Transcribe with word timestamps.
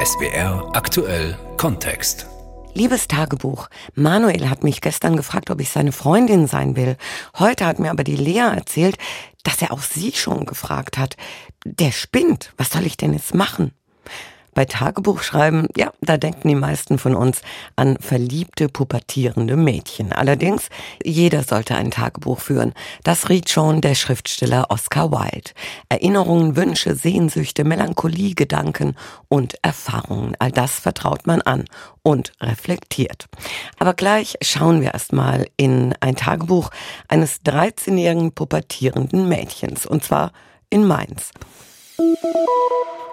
SBR 0.00 0.70
aktuell 0.74 1.38
Kontext. 1.56 2.26
Liebes 2.72 3.08
Tagebuch, 3.08 3.68
Manuel 3.94 4.48
hat 4.48 4.64
mich 4.64 4.80
gestern 4.80 5.16
gefragt, 5.16 5.50
ob 5.50 5.60
ich 5.60 5.70
seine 5.70 5.92
Freundin 5.92 6.46
sein 6.46 6.76
will. 6.76 6.96
Heute 7.38 7.66
hat 7.66 7.78
mir 7.78 7.90
aber 7.90 8.04
die 8.04 8.16
Lea 8.16 8.52
erzählt, 8.54 8.96
dass 9.42 9.62
er 9.62 9.72
auch 9.72 9.82
sie 9.82 10.12
schon 10.12 10.46
gefragt 10.46 10.98
hat. 10.98 11.16
Der 11.64 11.92
spinnt. 11.92 12.52
Was 12.56 12.70
soll 12.70 12.86
ich 12.86 12.96
denn 12.96 13.12
jetzt 13.12 13.34
machen? 13.34 13.72
Bei 14.54 14.64
Tagebuchschreiben, 14.64 15.68
ja, 15.76 15.92
da 16.00 16.16
denken 16.16 16.48
die 16.48 16.54
meisten 16.54 16.98
von 16.98 17.14
uns 17.14 17.42
an 17.76 17.96
verliebte, 18.00 18.68
pubertierende 18.68 19.56
Mädchen. 19.56 20.12
Allerdings, 20.12 20.68
jeder 21.02 21.42
sollte 21.42 21.74
ein 21.74 21.90
Tagebuch 21.90 22.40
führen. 22.40 22.72
Das 23.02 23.28
riet 23.28 23.50
schon 23.50 23.80
der 23.80 23.94
Schriftsteller 23.94 24.66
Oscar 24.70 25.10
Wilde. 25.10 25.50
Erinnerungen, 25.88 26.56
Wünsche, 26.56 26.94
Sehnsüchte, 26.94 27.64
Melancholie, 27.64 28.34
Gedanken 28.34 28.96
und 29.28 29.56
Erfahrungen, 29.62 30.36
all 30.38 30.52
das 30.52 30.72
vertraut 30.78 31.26
man 31.26 31.42
an 31.42 31.64
und 32.02 32.32
reflektiert. 32.40 33.26
Aber 33.78 33.94
gleich 33.94 34.36
schauen 34.42 34.80
wir 34.80 34.92
erstmal 34.92 35.46
in 35.56 35.94
ein 36.00 36.16
Tagebuch 36.16 36.70
eines 37.08 37.42
13-jährigen 37.42 38.32
pubertierenden 38.32 39.28
Mädchens, 39.28 39.86
und 39.86 40.04
zwar 40.04 40.32
in 40.70 40.86
Mainz. 40.86 41.30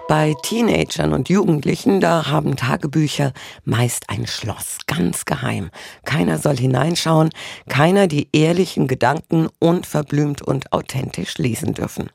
Bei 0.08 0.34
Teenagern 0.42 1.14
und 1.14 1.30
Jugendlichen, 1.30 2.00
da 2.00 2.26
haben 2.26 2.56
Tagebücher 2.56 3.32
meist 3.64 4.10
ein 4.10 4.26
Schloss, 4.26 4.78
ganz 4.86 5.24
geheim. 5.24 5.70
Keiner 6.04 6.38
soll 6.38 6.56
hineinschauen, 6.56 7.30
keiner 7.68 8.08
die 8.08 8.28
ehrlichen 8.32 8.88
Gedanken 8.88 9.48
unverblümt 9.58 10.42
und 10.42 10.72
authentisch 10.72 11.38
lesen 11.38 11.72
dürfen. 11.72 12.10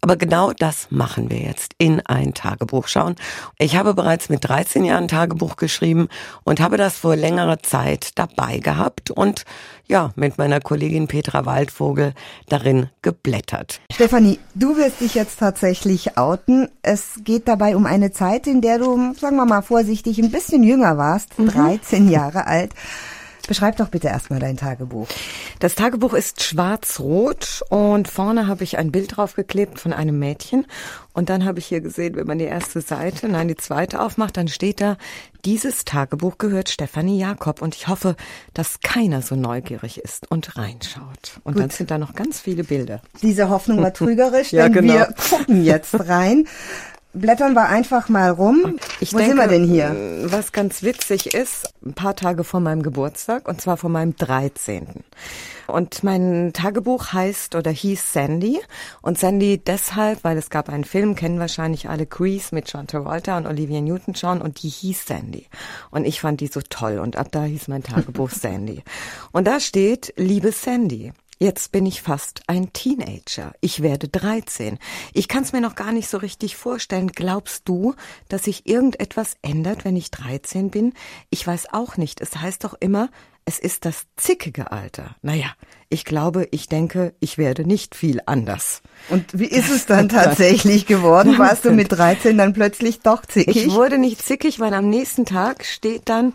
Aber 0.00 0.16
genau 0.16 0.52
das 0.52 0.86
machen 0.90 1.28
wir 1.30 1.38
jetzt 1.38 1.74
in 1.78 2.00
ein 2.06 2.34
Tagebuch 2.34 2.86
schauen. 2.86 3.16
Ich 3.58 3.74
habe 3.74 3.94
bereits 3.94 4.28
mit 4.28 4.48
13 4.48 4.84
Jahren 4.84 5.08
Tagebuch 5.08 5.56
geschrieben 5.56 6.08
und 6.44 6.60
habe 6.60 6.76
das 6.76 6.96
vor 6.98 7.16
längerer 7.16 7.58
Zeit 7.58 8.10
dabei 8.14 8.58
gehabt 8.58 9.10
und 9.10 9.44
ja, 9.88 10.12
mit 10.14 10.38
meiner 10.38 10.60
Kollegin 10.60 11.08
Petra 11.08 11.46
Waldvogel 11.46 12.14
darin 12.48 12.90
geblättert. 13.02 13.80
Stefanie, 13.92 14.38
du 14.54 14.76
wirst 14.76 15.00
dich 15.00 15.14
jetzt 15.14 15.40
tatsächlich 15.40 16.09
outen. 16.16 16.68
Es 16.82 17.20
geht 17.24 17.48
dabei 17.48 17.76
um 17.76 17.86
eine 17.86 18.12
Zeit, 18.12 18.46
in 18.46 18.60
der 18.60 18.78
du, 18.78 19.14
sagen 19.14 19.36
wir 19.36 19.46
mal 19.46 19.62
vorsichtig, 19.62 20.18
ein 20.18 20.30
bisschen 20.30 20.62
jünger 20.62 20.96
warst, 20.98 21.38
mhm. 21.38 21.48
13 21.48 22.08
Jahre 22.08 22.46
alt. 22.46 22.72
Beschreib 23.48 23.76
doch 23.76 23.88
bitte 23.88 24.08
erstmal 24.08 24.38
dein 24.38 24.56
Tagebuch. 24.56 25.08
Das 25.58 25.74
Tagebuch 25.74 26.14
ist 26.14 26.42
schwarz-rot 26.42 27.62
und 27.68 28.08
vorne 28.08 28.46
habe 28.46 28.64
ich 28.64 28.78
ein 28.78 28.92
Bild 28.92 29.16
draufgeklebt 29.16 29.78
von 29.78 29.92
einem 29.92 30.18
Mädchen. 30.18 30.66
Und 31.12 31.28
dann 31.28 31.44
habe 31.44 31.58
ich 31.58 31.66
hier 31.66 31.80
gesehen, 31.80 32.14
wenn 32.16 32.26
man 32.26 32.38
die 32.38 32.44
erste 32.44 32.80
Seite, 32.80 33.28
nein, 33.28 33.48
die 33.48 33.56
zweite 33.56 34.00
aufmacht, 34.00 34.36
dann 34.36 34.48
steht 34.48 34.80
da, 34.80 34.96
dieses 35.44 35.84
Tagebuch 35.84 36.38
gehört 36.38 36.68
Stefanie 36.68 37.18
Jakob. 37.18 37.62
Und 37.62 37.74
ich 37.74 37.88
hoffe, 37.88 38.16
dass 38.54 38.80
keiner 38.80 39.22
so 39.22 39.34
neugierig 39.34 39.98
ist 39.98 40.30
und 40.30 40.56
reinschaut. 40.56 41.40
Und 41.42 41.54
Gut. 41.54 41.62
dann 41.62 41.70
sind 41.70 41.90
da 41.90 41.98
noch 41.98 42.14
ganz 42.14 42.40
viele 42.40 42.64
Bilder. 42.64 43.02
Diese 43.22 43.48
Hoffnung 43.48 43.82
war 43.82 43.92
trügerisch, 43.92 44.52
ja, 44.52 44.64
denn 44.64 44.72
genau. 44.72 44.94
wir 44.94 45.14
gucken 45.30 45.64
jetzt 45.64 46.08
rein. 46.08 46.46
Blättern 47.12 47.54
wir 47.54 47.68
einfach 47.68 48.08
mal 48.08 48.30
rum. 48.30 48.78
Ich 49.00 49.12
Wo 49.12 49.18
denke, 49.18 49.32
sind 49.32 49.40
wir 49.40 49.48
denn 49.48 49.64
hier? 49.64 50.28
Was 50.30 50.52
ganz 50.52 50.82
witzig 50.84 51.34
ist, 51.34 51.72
ein 51.84 51.94
paar 51.94 52.14
Tage 52.14 52.44
vor 52.44 52.60
meinem 52.60 52.84
Geburtstag, 52.84 53.48
und 53.48 53.60
zwar 53.60 53.76
vor 53.76 53.90
meinem 53.90 54.14
13. 54.14 54.86
Und 55.66 56.04
mein 56.04 56.52
Tagebuch 56.52 57.12
heißt 57.12 57.54
oder 57.54 57.70
hieß 57.70 58.12
Sandy. 58.12 58.60
Und 59.02 59.18
Sandy 59.18 59.58
deshalb, 59.58 60.22
weil 60.22 60.36
es 60.36 60.50
gab 60.50 60.68
einen 60.68 60.84
Film, 60.84 61.14
kennen 61.14 61.40
wahrscheinlich 61.40 61.88
alle 61.88 62.06
Grease 62.06 62.54
mit 62.54 62.72
John 62.72 62.86
Travolta 62.86 63.36
und 63.36 63.46
Olivia 63.46 63.80
Newton-John 63.80 64.40
und 64.40 64.62
die 64.62 64.68
hieß 64.68 65.06
Sandy. 65.06 65.46
Und 65.90 66.04
ich 66.04 66.20
fand 66.20 66.40
die 66.40 66.48
so 66.48 66.60
toll 66.68 66.98
und 66.98 67.16
ab 67.16 67.28
da 67.32 67.44
hieß 67.44 67.68
mein 67.68 67.82
Tagebuch 67.82 68.30
Sandy. 68.30 68.82
Und 69.32 69.46
da 69.46 69.58
steht, 69.58 70.12
liebe 70.16 70.52
Sandy, 70.52 71.12
Jetzt 71.42 71.72
bin 71.72 71.86
ich 71.86 72.02
fast 72.02 72.42
ein 72.48 72.70
Teenager. 72.74 73.54
Ich 73.62 73.82
werde 73.82 74.08
13. 74.08 74.78
Ich 75.14 75.26
kann 75.26 75.42
es 75.42 75.54
mir 75.54 75.62
noch 75.62 75.74
gar 75.74 75.90
nicht 75.90 76.06
so 76.06 76.18
richtig 76.18 76.54
vorstellen. 76.54 77.12
Glaubst 77.12 77.66
du, 77.66 77.94
dass 78.28 78.44
sich 78.44 78.66
irgendetwas 78.66 79.36
ändert, 79.40 79.86
wenn 79.86 79.96
ich 79.96 80.10
13 80.10 80.68
bin? 80.68 80.92
Ich 81.30 81.46
weiß 81.46 81.72
auch 81.72 81.96
nicht. 81.96 82.20
Es 82.20 82.36
heißt 82.36 82.62
doch 82.62 82.74
immer, 82.78 83.08
es 83.46 83.58
ist 83.58 83.86
das 83.86 84.02
zickige 84.18 84.70
Alter. 84.70 85.16
Naja, 85.22 85.46
ich 85.88 86.04
glaube, 86.04 86.46
ich 86.50 86.68
denke, 86.68 87.14
ich 87.20 87.38
werde 87.38 87.64
nicht 87.64 87.94
viel 87.94 88.20
anders. 88.26 88.82
Und 89.08 89.38
wie 89.38 89.46
ist 89.46 89.70
es 89.70 89.86
dann 89.86 90.08
tatsächlich 90.10 90.84
geworden? 90.84 91.38
Warst 91.38 91.64
du 91.64 91.70
mit 91.70 91.90
13 91.90 92.36
dann 92.36 92.52
plötzlich 92.52 93.00
doch 93.00 93.24
zickig? 93.24 93.56
Ich 93.56 93.72
wurde 93.72 93.96
nicht 93.96 94.20
zickig, 94.20 94.60
weil 94.60 94.74
am 94.74 94.90
nächsten 94.90 95.24
Tag 95.24 95.64
steht 95.64 96.02
dann, 96.10 96.34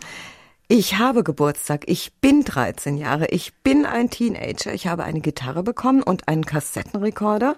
ich 0.68 0.98
habe 0.98 1.22
Geburtstag, 1.22 1.84
ich 1.86 2.12
bin 2.20 2.42
13 2.42 2.96
Jahre, 2.96 3.26
ich 3.28 3.54
bin 3.62 3.86
ein 3.86 4.10
Teenager, 4.10 4.74
ich 4.74 4.88
habe 4.88 5.04
eine 5.04 5.20
Gitarre 5.20 5.62
bekommen 5.62 6.02
und 6.02 6.26
einen 6.26 6.44
Kassettenrekorder 6.44 7.56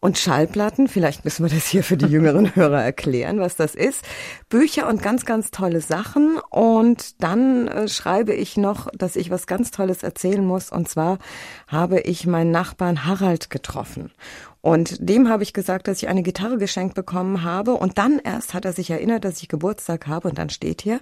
und 0.00 0.18
Schallplatten. 0.18 0.88
Vielleicht 0.88 1.24
müssen 1.24 1.44
wir 1.44 1.54
das 1.54 1.68
hier 1.68 1.84
für 1.84 1.96
die 1.96 2.06
jüngeren 2.06 2.52
Hörer 2.56 2.82
erklären, 2.82 3.38
was 3.38 3.54
das 3.54 3.76
ist. 3.76 4.04
Bücher 4.48 4.88
und 4.88 5.00
ganz, 5.02 5.24
ganz 5.24 5.52
tolle 5.52 5.80
Sachen. 5.80 6.38
Und 6.50 7.22
dann 7.22 7.68
äh, 7.68 7.86
schreibe 7.86 8.34
ich 8.34 8.56
noch, 8.56 8.88
dass 8.92 9.14
ich 9.14 9.30
was 9.30 9.46
ganz 9.46 9.70
Tolles 9.70 10.02
erzählen 10.02 10.44
muss. 10.44 10.72
Und 10.72 10.88
zwar 10.88 11.18
habe 11.68 12.00
ich 12.00 12.26
meinen 12.26 12.50
Nachbarn 12.50 13.06
Harald 13.06 13.50
getroffen. 13.50 14.10
Und 14.62 14.96
dem 15.00 15.28
habe 15.28 15.42
ich 15.42 15.52
gesagt, 15.52 15.88
dass 15.88 16.00
ich 16.02 16.08
eine 16.08 16.22
Gitarre 16.22 16.56
geschenkt 16.56 16.94
bekommen 16.94 17.42
habe. 17.42 17.74
Und 17.74 17.98
dann 17.98 18.20
erst 18.20 18.54
hat 18.54 18.64
er 18.64 18.72
sich 18.72 18.90
erinnert, 18.90 19.24
dass 19.24 19.42
ich 19.42 19.48
Geburtstag 19.48 20.06
habe. 20.06 20.28
Und 20.28 20.38
dann 20.38 20.50
steht 20.50 20.82
hier, 20.82 21.00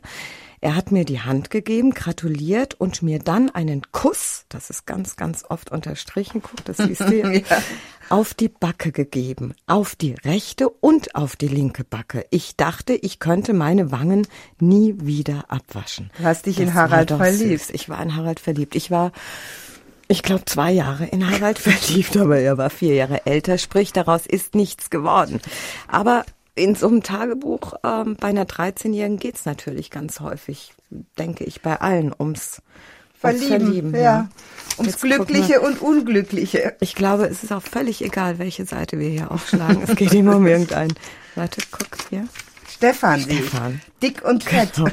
er 0.63 0.77
hat 0.77 0.93
mir 0.93 1.05
die 1.05 1.21
Hand 1.21 1.51
gegeben, 1.51 1.93
gratuliert 1.93 2.75
und 2.75 3.03
mir 3.03 3.19
dann 3.19 3.51
einen 3.51 3.83
Kuss, 3.93 4.45
das 4.49 4.69
ist 4.71 4.87
ganz, 4.87 5.17
ganz 5.17 5.45
oft 5.49 5.71
unterstrichen, 5.71 6.43
guck, 6.43 6.65
das 6.67 6.79
siehst 6.79 7.01
du, 7.01 7.33
ja. 7.33 7.43
auf 8.09 8.35
die 8.35 8.49
Backe 8.49 8.93
gegeben. 8.93 9.55
Auf 9.67 9.95
die 9.95 10.15
rechte 10.25 10.69
und 10.69 11.15
auf 11.15 11.37
die 11.37 11.49
linke 11.49 11.85
Backe. 11.85 12.27
Ich 12.31 12.57
dachte, 12.57 12.95
ich 12.95 13.21
könnte 13.21 13.53
meine 13.53 13.91
Wangen 13.91 14.27
nie 14.59 14.95
wieder 14.99 15.45
abwaschen. 15.49 16.11
Du 16.19 16.25
hast 16.25 16.47
dich 16.47 16.57
das 16.57 16.65
in 16.65 16.75
Harald 16.75 17.11
verliebt. 17.11 17.61
Süß. 17.61 17.71
Ich 17.71 17.89
war 17.91 18.03
in 18.03 18.17
Harald 18.17 18.41
verliebt. 18.41 18.75
Ich 18.75 18.91
war 18.91 19.13
ich 20.11 20.25
glaube, 20.25 20.45
zwei 20.45 20.73
Jahre 20.73 21.07
in 21.07 21.31
Harald 21.31 21.59
verliebt, 21.59 22.17
aber 22.17 22.39
er 22.39 22.59
war 22.59 22.69
vier 22.69 22.95
Jahre 22.95 23.27
älter, 23.27 23.59
sprich, 23.59 23.93
daraus 23.93 24.27
ist 24.27 24.57
nichts 24.57 24.91
geworden. 24.91 25.41
Aber 25.87 26.25
in 26.57 26.75
so 26.75 26.89
einem 26.89 27.05
Tagebuch 27.05 27.75
ähm, 27.85 28.17
bei 28.19 28.29
einer 28.29 28.45
13-Jährigen 28.45 29.19
geht's 29.19 29.45
natürlich 29.45 29.91
ganz 29.91 30.19
häufig, 30.19 30.75
denke 31.17 31.45
ich, 31.45 31.63
bei 31.63 31.81
allen 31.81 32.13
ums 32.19 32.61
Verlieben. 33.15 33.53
Ums, 33.53 33.65
Verlieben, 33.65 33.95
ja. 33.95 34.01
ja. 34.01 34.29
ums 34.79 34.93
Jetzt 34.93 35.03
Glückliche 35.03 35.61
und 35.61 35.81
Unglückliche. 35.81 36.75
Ich 36.81 36.97
glaube, 36.97 37.27
es 37.27 37.45
ist 37.45 37.53
auch 37.53 37.63
völlig 37.63 38.03
egal, 38.03 38.39
welche 38.41 38.65
Seite 38.65 38.99
wir 38.99 39.11
hier 39.11 39.31
aufschlagen. 39.31 39.83
es 39.87 39.95
geht 39.95 40.13
immer 40.13 40.37
um 40.37 40.47
irgendein. 40.47 40.93
Warte, 41.37 41.61
guck 41.71 41.89
hier. 42.09 42.27
Stefan. 42.69 43.21
Stefan. 43.21 43.81
Dick 44.03 44.25
und 44.25 44.43
fett. 44.43 44.73
Genau. 44.75 44.91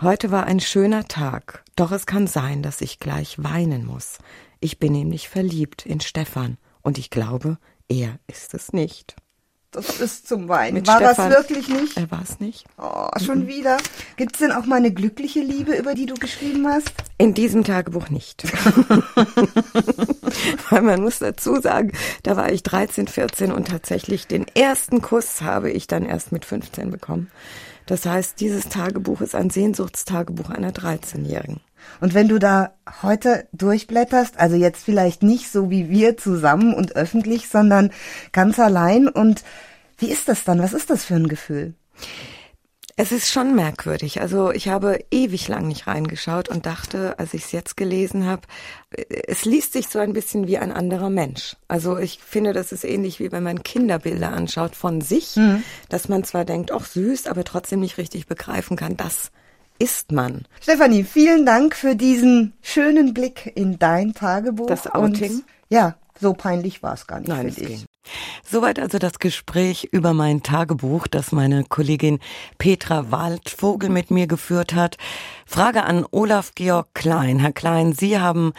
Heute 0.00 0.30
war 0.30 0.46
ein 0.46 0.60
schöner 0.60 1.06
Tag. 1.06 1.62
Doch 1.76 1.92
es 1.92 2.06
kann 2.06 2.26
sein, 2.26 2.62
dass 2.62 2.80
ich 2.80 2.98
gleich 3.00 3.36
weinen 3.38 3.84
muss. 3.84 4.18
Ich 4.60 4.78
bin 4.78 4.92
nämlich 4.92 5.28
verliebt 5.28 5.86
in 5.86 6.00
Stefan. 6.00 6.58
Und 6.82 6.98
ich 6.98 7.10
glaube, 7.10 7.58
er 7.88 8.18
ist 8.26 8.54
es 8.54 8.72
nicht. 8.72 9.16
Das 9.70 10.00
ist 10.00 10.26
zum 10.26 10.48
Weinen. 10.48 10.74
Mit 10.74 10.86
war 10.86 10.96
Stefan, 10.96 11.30
das 11.30 11.40
wirklich 11.40 11.68
nicht? 11.68 11.98
Er 11.98 12.10
war 12.10 12.22
es 12.22 12.40
nicht. 12.40 12.64
Oh, 12.78 13.06
schon 13.22 13.40
mhm. 13.40 13.48
wieder. 13.48 13.76
Gibt 14.16 14.32
es 14.34 14.38
denn 14.38 14.50
auch 14.50 14.64
mal 14.64 14.76
eine 14.76 14.90
glückliche 14.92 15.40
Liebe, 15.40 15.76
über 15.76 15.94
die 15.94 16.06
du 16.06 16.14
geschrieben 16.14 16.66
hast? 16.66 16.90
In 17.18 17.34
diesem 17.34 17.64
Tagebuch 17.64 18.08
nicht. 18.08 18.44
Weil 20.70 20.82
man 20.82 21.02
muss 21.02 21.18
dazu 21.18 21.60
sagen, 21.60 21.92
da 22.22 22.34
war 22.36 22.50
ich 22.50 22.62
13, 22.62 23.08
14 23.08 23.52
und 23.52 23.68
tatsächlich 23.68 24.26
den 24.26 24.46
ersten 24.48 25.02
Kuss 25.02 25.42
habe 25.42 25.70
ich 25.70 25.86
dann 25.86 26.06
erst 26.06 26.32
mit 26.32 26.46
15 26.46 26.90
bekommen. 26.90 27.30
Das 27.84 28.06
heißt, 28.06 28.40
dieses 28.40 28.70
Tagebuch 28.70 29.20
ist 29.20 29.34
ein 29.34 29.50
Sehnsuchtstagebuch 29.50 30.48
einer 30.48 30.72
13-Jährigen. 30.72 31.60
Und 32.00 32.14
wenn 32.14 32.28
du 32.28 32.38
da 32.38 32.74
heute 33.02 33.48
durchblätterst, 33.52 34.38
also 34.38 34.56
jetzt 34.56 34.84
vielleicht 34.84 35.22
nicht 35.22 35.50
so 35.50 35.70
wie 35.70 35.88
wir 35.88 36.16
zusammen 36.16 36.74
und 36.74 36.96
öffentlich, 36.96 37.48
sondern 37.48 37.90
ganz 38.32 38.58
allein 38.58 39.08
und 39.08 39.42
wie 39.98 40.10
ist 40.10 40.28
das 40.28 40.44
dann? 40.44 40.62
Was 40.62 40.72
ist 40.72 40.90
das 40.90 41.04
für 41.04 41.14
ein 41.14 41.28
Gefühl? 41.28 41.74
Es 43.00 43.12
ist 43.12 43.30
schon 43.30 43.54
merkwürdig. 43.54 44.20
Also 44.20 44.50
ich 44.50 44.66
habe 44.66 44.98
ewig 45.12 45.46
lang 45.46 45.68
nicht 45.68 45.86
reingeschaut 45.86 46.48
und 46.48 46.66
dachte, 46.66 47.16
als 47.20 47.32
ich 47.32 47.44
es 47.44 47.52
jetzt 47.52 47.76
gelesen 47.76 48.26
habe, 48.26 48.42
es 49.06 49.44
liest 49.44 49.72
sich 49.72 49.86
so 49.86 50.00
ein 50.00 50.12
bisschen 50.12 50.48
wie 50.48 50.58
ein 50.58 50.72
anderer 50.72 51.08
Mensch. 51.08 51.54
Also 51.68 51.96
ich 51.96 52.18
finde, 52.18 52.52
das 52.52 52.72
ist 52.72 52.82
ähnlich 52.82 53.20
wie 53.20 53.30
wenn 53.30 53.44
man 53.44 53.62
Kinderbilder 53.62 54.32
anschaut 54.32 54.74
von 54.74 55.00
sich, 55.00 55.36
mhm. 55.36 55.62
dass 55.88 56.08
man 56.08 56.24
zwar 56.24 56.44
denkt, 56.44 56.72
ach 56.72 56.86
süß, 56.86 57.28
aber 57.28 57.44
trotzdem 57.44 57.78
nicht 57.78 57.98
richtig 57.98 58.26
begreifen 58.26 58.76
kann, 58.76 58.96
das 58.96 59.30
ist 59.78 60.12
man. 60.12 60.44
Stefanie, 60.60 61.04
vielen 61.04 61.46
Dank 61.46 61.74
für 61.74 61.96
diesen 61.96 62.54
schönen 62.62 63.14
Blick 63.14 63.52
in 63.54 63.78
dein 63.78 64.14
Tagebuch. 64.14 64.66
Das 64.66 64.86
Outing. 64.92 65.32
Und, 65.32 65.44
ja, 65.68 65.96
so 66.20 66.32
peinlich 66.32 66.82
war 66.82 66.94
es 66.94 67.06
gar 67.06 67.20
nicht 67.20 67.28
Nein, 67.28 67.52
für 67.52 67.60
dich. 67.60 67.86
Soweit 68.44 68.78
also 68.78 68.98
das 68.98 69.18
Gespräch 69.18 69.88
über 69.92 70.14
mein 70.14 70.42
Tagebuch, 70.42 71.06
das 71.06 71.32
meine 71.32 71.64
Kollegin 71.64 72.18
Petra 72.56 73.10
Waldvogel 73.10 73.90
mit 73.90 74.10
mir 74.10 74.26
geführt 74.26 74.74
hat. 74.74 74.96
Frage 75.46 75.84
an 75.84 76.06
Olaf 76.10 76.52
Georg 76.54 76.88
Klein. 76.94 77.38
Herr 77.38 77.52
Klein, 77.52 77.92
Sie 77.92 78.18
haben 78.18 78.52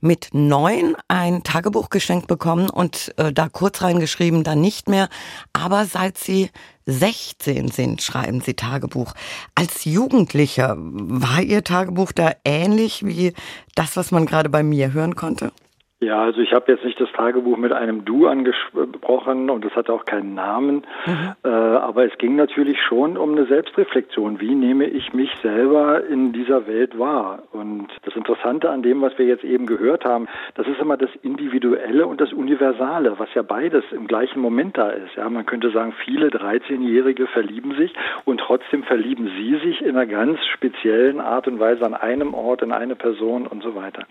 mit 0.00 0.30
neun 0.32 0.96
ein 1.06 1.44
Tagebuch 1.44 1.88
geschenkt 1.88 2.26
bekommen 2.26 2.68
und 2.68 3.14
äh, 3.18 3.32
da 3.32 3.48
kurz 3.48 3.82
reingeschrieben, 3.82 4.42
dann 4.42 4.60
nicht 4.60 4.88
mehr. 4.88 5.08
Aber 5.52 5.86
seit 5.86 6.18
Sie 6.18 6.50
16 6.86 7.68
sind, 7.68 8.02
schreiben 8.02 8.40
Sie 8.40 8.54
Tagebuch. 8.54 9.14
Als 9.54 9.84
Jugendlicher 9.84 10.76
war 10.78 11.40
Ihr 11.42 11.64
Tagebuch 11.64 12.12
da 12.12 12.32
ähnlich 12.44 13.04
wie 13.04 13.32
das, 13.74 13.96
was 13.96 14.10
man 14.10 14.26
gerade 14.26 14.48
bei 14.48 14.62
mir 14.62 14.92
hören 14.92 15.14
konnte? 15.16 15.52
Ja, 16.02 16.20
also 16.20 16.40
ich 16.40 16.52
habe 16.52 16.72
jetzt 16.72 16.84
nicht 16.84 17.00
das 17.00 17.12
Tagebuch 17.12 17.56
mit 17.56 17.72
einem 17.72 18.04
Du 18.04 18.26
angesprochen 18.26 19.50
und 19.50 19.64
es 19.64 19.72
hatte 19.76 19.92
auch 19.92 20.04
keinen 20.04 20.34
Namen, 20.34 20.82
mhm. 21.06 21.34
äh, 21.44 21.48
aber 21.48 22.04
es 22.04 22.18
ging 22.18 22.34
natürlich 22.34 22.82
schon 22.82 23.16
um 23.16 23.30
eine 23.30 23.46
Selbstreflexion. 23.46 24.40
Wie 24.40 24.56
nehme 24.56 24.86
ich 24.86 25.12
mich 25.12 25.30
selber 25.42 26.04
in 26.04 26.32
dieser 26.32 26.66
Welt 26.66 26.98
wahr? 26.98 27.44
Und 27.52 27.86
das 28.04 28.16
Interessante 28.16 28.68
an 28.68 28.82
dem, 28.82 29.00
was 29.00 29.16
wir 29.16 29.26
jetzt 29.26 29.44
eben 29.44 29.66
gehört 29.66 30.04
haben, 30.04 30.26
das 30.56 30.66
ist 30.66 30.80
immer 30.80 30.96
das 30.96 31.10
Individuelle 31.22 32.04
und 32.08 32.20
das 32.20 32.32
Universale, 32.32 33.20
was 33.20 33.32
ja 33.34 33.42
beides 33.42 33.84
im 33.92 34.08
gleichen 34.08 34.40
Moment 34.40 34.76
da 34.76 34.90
ist. 34.90 35.14
Ja, 35.14 35.30
man 35.30 35.46
könnte 35.46 35.70
sagen, 35.70 35.94
viele 36.04 36.30
13-Jährige 36.30 37.28
verlieben 37.28 37.76
sich 37.76 37.94
und 38.24 38.38
trotzdem 38.38 38.82
verlieben 38.82 39.30
sie 39.38 39.56
sich 39.58 39.80
in 39.80 39.90
einer 39.90 40.06
ganz 40.06 40.44
speziellen 40.46 41.20
Art 41.20 41.46
und 41.46 41.60
Weise 41.60 41.86
an 41.86 41.94
einem 41.94 42.34
Ort, 42.34 42.62
in 42.62 42.72
eine 42.72 42.96
Person 42.96 43.46
und 43.46 43.62
so 43.62 43.76
weiter. 43.76 44.02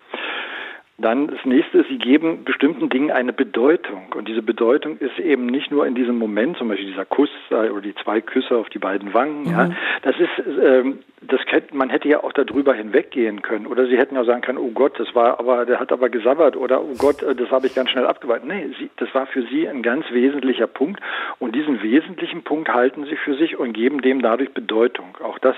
Dann 1.01 1.27
das 1.27 1.43
nächste 1.45 1.79
ist, 1.79 1.89
sie 1.89 1.97
geben 1.97 2.43
bestimmten 2.43 2.89
Dingen 2.89 3.11
eine 3.11 3.33
Bedeutung. 3.33 4.13
Und 4.15 4.27
diese 4.27 4.41
Bedeutung 4.41 4.97
ist 4.97 5.19
eben 5.19 5.45
nicht 5.45 5.71
nur 5.71 5.85
in 5.85 5.95
diesem 5.95 6.17
Moment, 6.17 6.57
zum 6.57 6.69
Beispiel 6.69 6.87
dieser 6.87 7.05
Kuss 7.05 7.29
oder 7.49 7.81
die 7.81 7.95
zwei 7.95 8.21
Küsse 8.21 8.57
auf 8.57 8.69
die 8.69 8.79
beiden 8.79 9.13
Wangen. 9.13 9.43
Mhm. 9.43 9.51
Ja, 9.51 9.69
das 10.03 10.15
ist, 10.19 10.47
ähm, 10.63 10.99
das 11.21 11.39
kennt, 11.45 11.73
man 11.73 11.89
hätte 11.89 12.07
ja 12.07 12.23
auch 12.23 12.33
darüber 12.33 12.73
hinweggehen 12.73 13.41
können. 13.41 13.67
Oder 13.67 13.85
sie 13.85 13.97
hätten 13.97 14.15
ja 14.15 14.23
sagen 14.23 14.41
können, 14.41 14.57
oh 14.57 14.71
Gott, 14.71 14.99
das 14.99 15.13
war 15.15 15.39
aber, 15.39 15.65
der 15.65 15.79
hat 15.79 15.91
aber 15.91 16.09
gesabbert 16.09 16.55
oder 16.55 16.81
oh 16.81 16.95
Gott, 16.97 17.23
äh, 17.23 17.35
das 17.35 17.49
habe 17.51 17.67
ich 17.67 17.75
ganz 17.75 17.89
schnell 17.89 18.05
abgeweiht. 18.05 18.45
Nee, 18.45 18.69
sie, 18.79 18.89
das 18.97 19.13
war 19.13 19.27
für 19.27 19.43
sie 19.43 19.67
ein 19.67 19.83
ganz 19.83 20.05
wesentlicher 20.11 20.67
Punkt. 20.67 20.99
Und 21.39 21.55
diesen 21.55 21.81
wesentlichen 21.81 22.43
Punkt 22.43 22.69
halten 22.69 23.05
sie 23.05 23.15
für 23.15 23.35
sich 23.35 23.57
und 23.57 23.73
geben 23.73 24.01
dem 24.01 24.21
dadurch 24.21 24.51
Bedeutung. 24.53 25.17
Auch 25.23 25.39
das, 25.39 25.55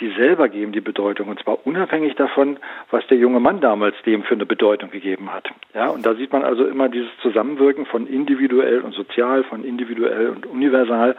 sie 0.00 0.10
selber 0.18 0.48
geben 0.48 0.72
die 0.72 0.80
Bedeutung. 0.80 1.28
Und 1.28 1.40
zwar 1.42 1.66
unabhängig 1.66 2.14
davon, 2.14 2.58
was 2.90 3.06
der 3.08 3.18
junge 3.18 3.40
Mann 3.40 3.60
damals 3.60 3.94
dem 4.04 4.22
für 4.22 4.34
eine 4.34 4.46
Bedeutung 4.46 4.64
Bedeutung 4.64 4.90
gegeben 4.90 5.32
hat. 5.32 5.48
Ja, 5.74 5.88
und 5.88 6.06
da 6.06 6.14
sieht 6.14 6.32
man 6.32 6.42
also 6.42 6.64
immer 6.66 6.88
dieses 6.88 7.10
Zusammenwirken 7.22 7.86
von 7.86 8.06
individuell 8.06 8.80
und 8.80 8.94
sozial, 8.94 9.44
von 9.44 9.64
individuell 9.64 10.28
und 10.30 10.46
universal. 10.46 11.16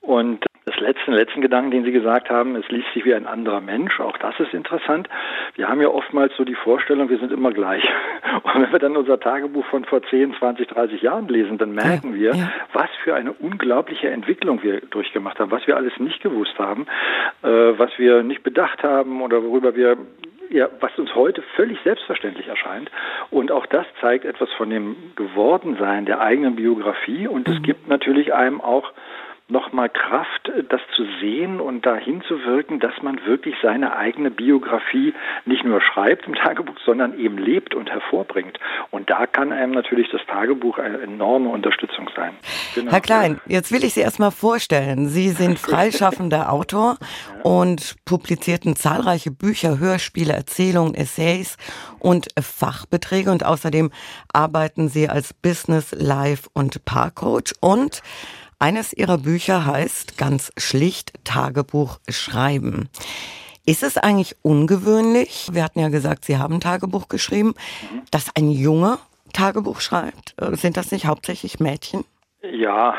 Und 0.00 0.44
das 0.74 0.80
letzte, 0.80 1.10
letzten 1.12 1.40
Gedanken, 1.40 1.70
den 1.70 1.84
Sie 1.84 1.92
gesagt 1.92 2.30
haben, 2.30 2.56
es 2.56 2.68
liest 2.68 2.92
sich 2.94 3.04
wie 3.04 3.14
ein 3.14 3.26
anderer 3.26 3.60
Mensch. 3.60 4.00
Auch 4.00 4.16
das 4.18 4.38
ist 4.40 4.52
interessant. 4.52 5.08
Wir 5.54 5.68
haben 5.68 5.80
ja 5.80 5.88
oftmals 5.88 6.34
so 6.36 6.44
die 6.44 6.54
Vorstellung, 6.54 7.08
wir 7.08 7.18
sind 7.18 7.32
immer 7.32 7.52
gleich. 7.52 7.84
Und 8.42 8.62
wenn 8.62 8.72
wir 8.72 8.78
dann 8.78 8.96
unser 8.96 9.20
Tagebuch 9.20 9.64
von 9.66 9.84
vor 9.84 10.02
10, 10.02 10.34
20, 10.34 10.68
30 10.68 11.02
Jahren 11.02 11.28
lesen, 11.28 11.58
dann 11.58 11.72
merken 11.72 12.14
wir, 12.14 12.34
was 12.72 12.90
für 13.02 13.14
eine 13.14 13.32
unglaubliche 13.32 14.10
Entwicklung 14.10 14.62
wir 14.62 14.80
durchgemacht 14.80 15.38
haben, 15.38 15.50
was 15.50 15.66
wir 15.66 15.76
alles 15.76 15.92
nicht 15.98 16.20
gewusst 16.22 16.58
haben, 16.58 16.86
äh, 17.42 17.48
was 17.48 17.90
wir 17.98 18.22
nicht 18.22 18.42
bedacht 18.42 18.82
haben 18.82 19.22
oder 19.22 19.42
worüber 19.42 19.74
wir 19.76 19.96
ja, 20.50 20.68
was 20.80 20.96
uns 20.98 21.14
heute 21.14 21.42
völlig 21.56 21.78
selbstverständlich 21.84 22.46
erscheint. 22.46 22.90
Und 23.30 23.50
auch 23.50 23.66
das 23.66 23.86
zeigt 24.00 24.24
etwas 24.24 24.52
von 24.52 24.70
dem 24.70 24.94
Gewordensein 25.16 26.06
der 26.06 26.20
eigenen 26.20 26.54
Biografie. 26.54 27.26
Und 27.26 27.48
es 27.48 27.58
mhm. 27.58 27.62
gibt 27.62 27.88
natürlich 27.88 28.34
einem 28.34 28.60
auch 28.60 28.92
nochmal 29.48 29.90
Kraft, 29.90 30.50
das 30.70 30.80
zu 30.96 31.04
sehen 31.20 31.60
und 31.60 31.84
dahin 31.84 32.22
zu 32.22 32.44
wirken, 32.44 32.80
dass 32.80 32.94
man 33.02 33.24
wirklich 33.26 33.54
seine 33.62 33.94
eigene 33.94 34.30
Biografie 34.30 35.12
nicht 35.44 35.64
nur 35.64 35.82
schreibt 35.82 36.26
im 36.26 36.34
Tagebuch, 36.34 36.76
sondern 36.84 37.18
eben 37.18 37.36
lebt 37.36 37.74
und 37.74 37.90
hervorbringt. 37.90 38.58
Und 38.90 39.10
da 39.10 39.26
kann 39.26 39.52
einem 39.52 39.72
natürlich 39.72 40.08
das 40.10 40.22
Tagebuch 40.26 40.78
eine 40.78 40.98
enorme 41.00 41.50
Unterstützung 41.50 42.08
sein. 42.16 42.32
Genau. 42.74 42.90
Herr 42.90 43.02
Klein, 43.02 43.40
jetzt 43.46 43.70
will 43.70 43.84
ich 43.84 43.92
Sie 43.94 44.00
erstmal 44.00 44.30
vorstellen. 44.30 45.08
Sie 45.08 45.28
sind 45.28 45.58
freischaffender 45.74 46.50
Autor 46.50 46.96
und 47.42 47.96
publizierten 48.06 48.76
zahlreiche 48.76 49.30
Bücher, 49.30 49.78
Hörspiele, 49.78 50.32
Erzählungen, 50.32 50.94
Essays 50.94 51.58
und 51.98 52.28
Fachbeträge 52.40 53.30
und 53.30 53.44
außerdem 53.44 53.90
arbeiten 54.32 54.88
Sie 54.88 55.08
als 55.08 55.34
Business, 55.34 55.94
Life 55.98 56.48
und 56.54 56.84
Paarcoach 56.86 57.52
und 57.60 58.02
eines 58.58 58.92
ihrer 58.92 59.18
Bücher 59.18 59.66
heißt 59.66 60.18
ganz 60.18 60.52
schlicht 60.56 61.12
Tagebuch 61.24 61.98
schreiben. 62.08 62.88
Ist 63.66 63.82
es 63.82 63.96
eigentlich 63.96 64.36
ungewöhnlich, 64.42 65.48
wir 65.52 65.64
hatten 65.64 65.80
ja 65.80 65.88
gesagt, 65.88 66.24
Sie 66.26 66.36
haben 66.36 66.60
Tagebuch 66.60 67.08
geschrieben, 67.08 67.54
dass 68.10 68.30
ein 68.36 68.50
Junge 68.50 68.98
Tagebuch 69.32 69.80
schreibt? 69.80 70.34
Äh, 70.40 70.54
sind 70.56 70.76
das 70.76 70.92
nicht 70.92 71.06
hauptsächlich 71.06 71.60
Mädchen? 71.60 72.04
Ja, 72.42 72.94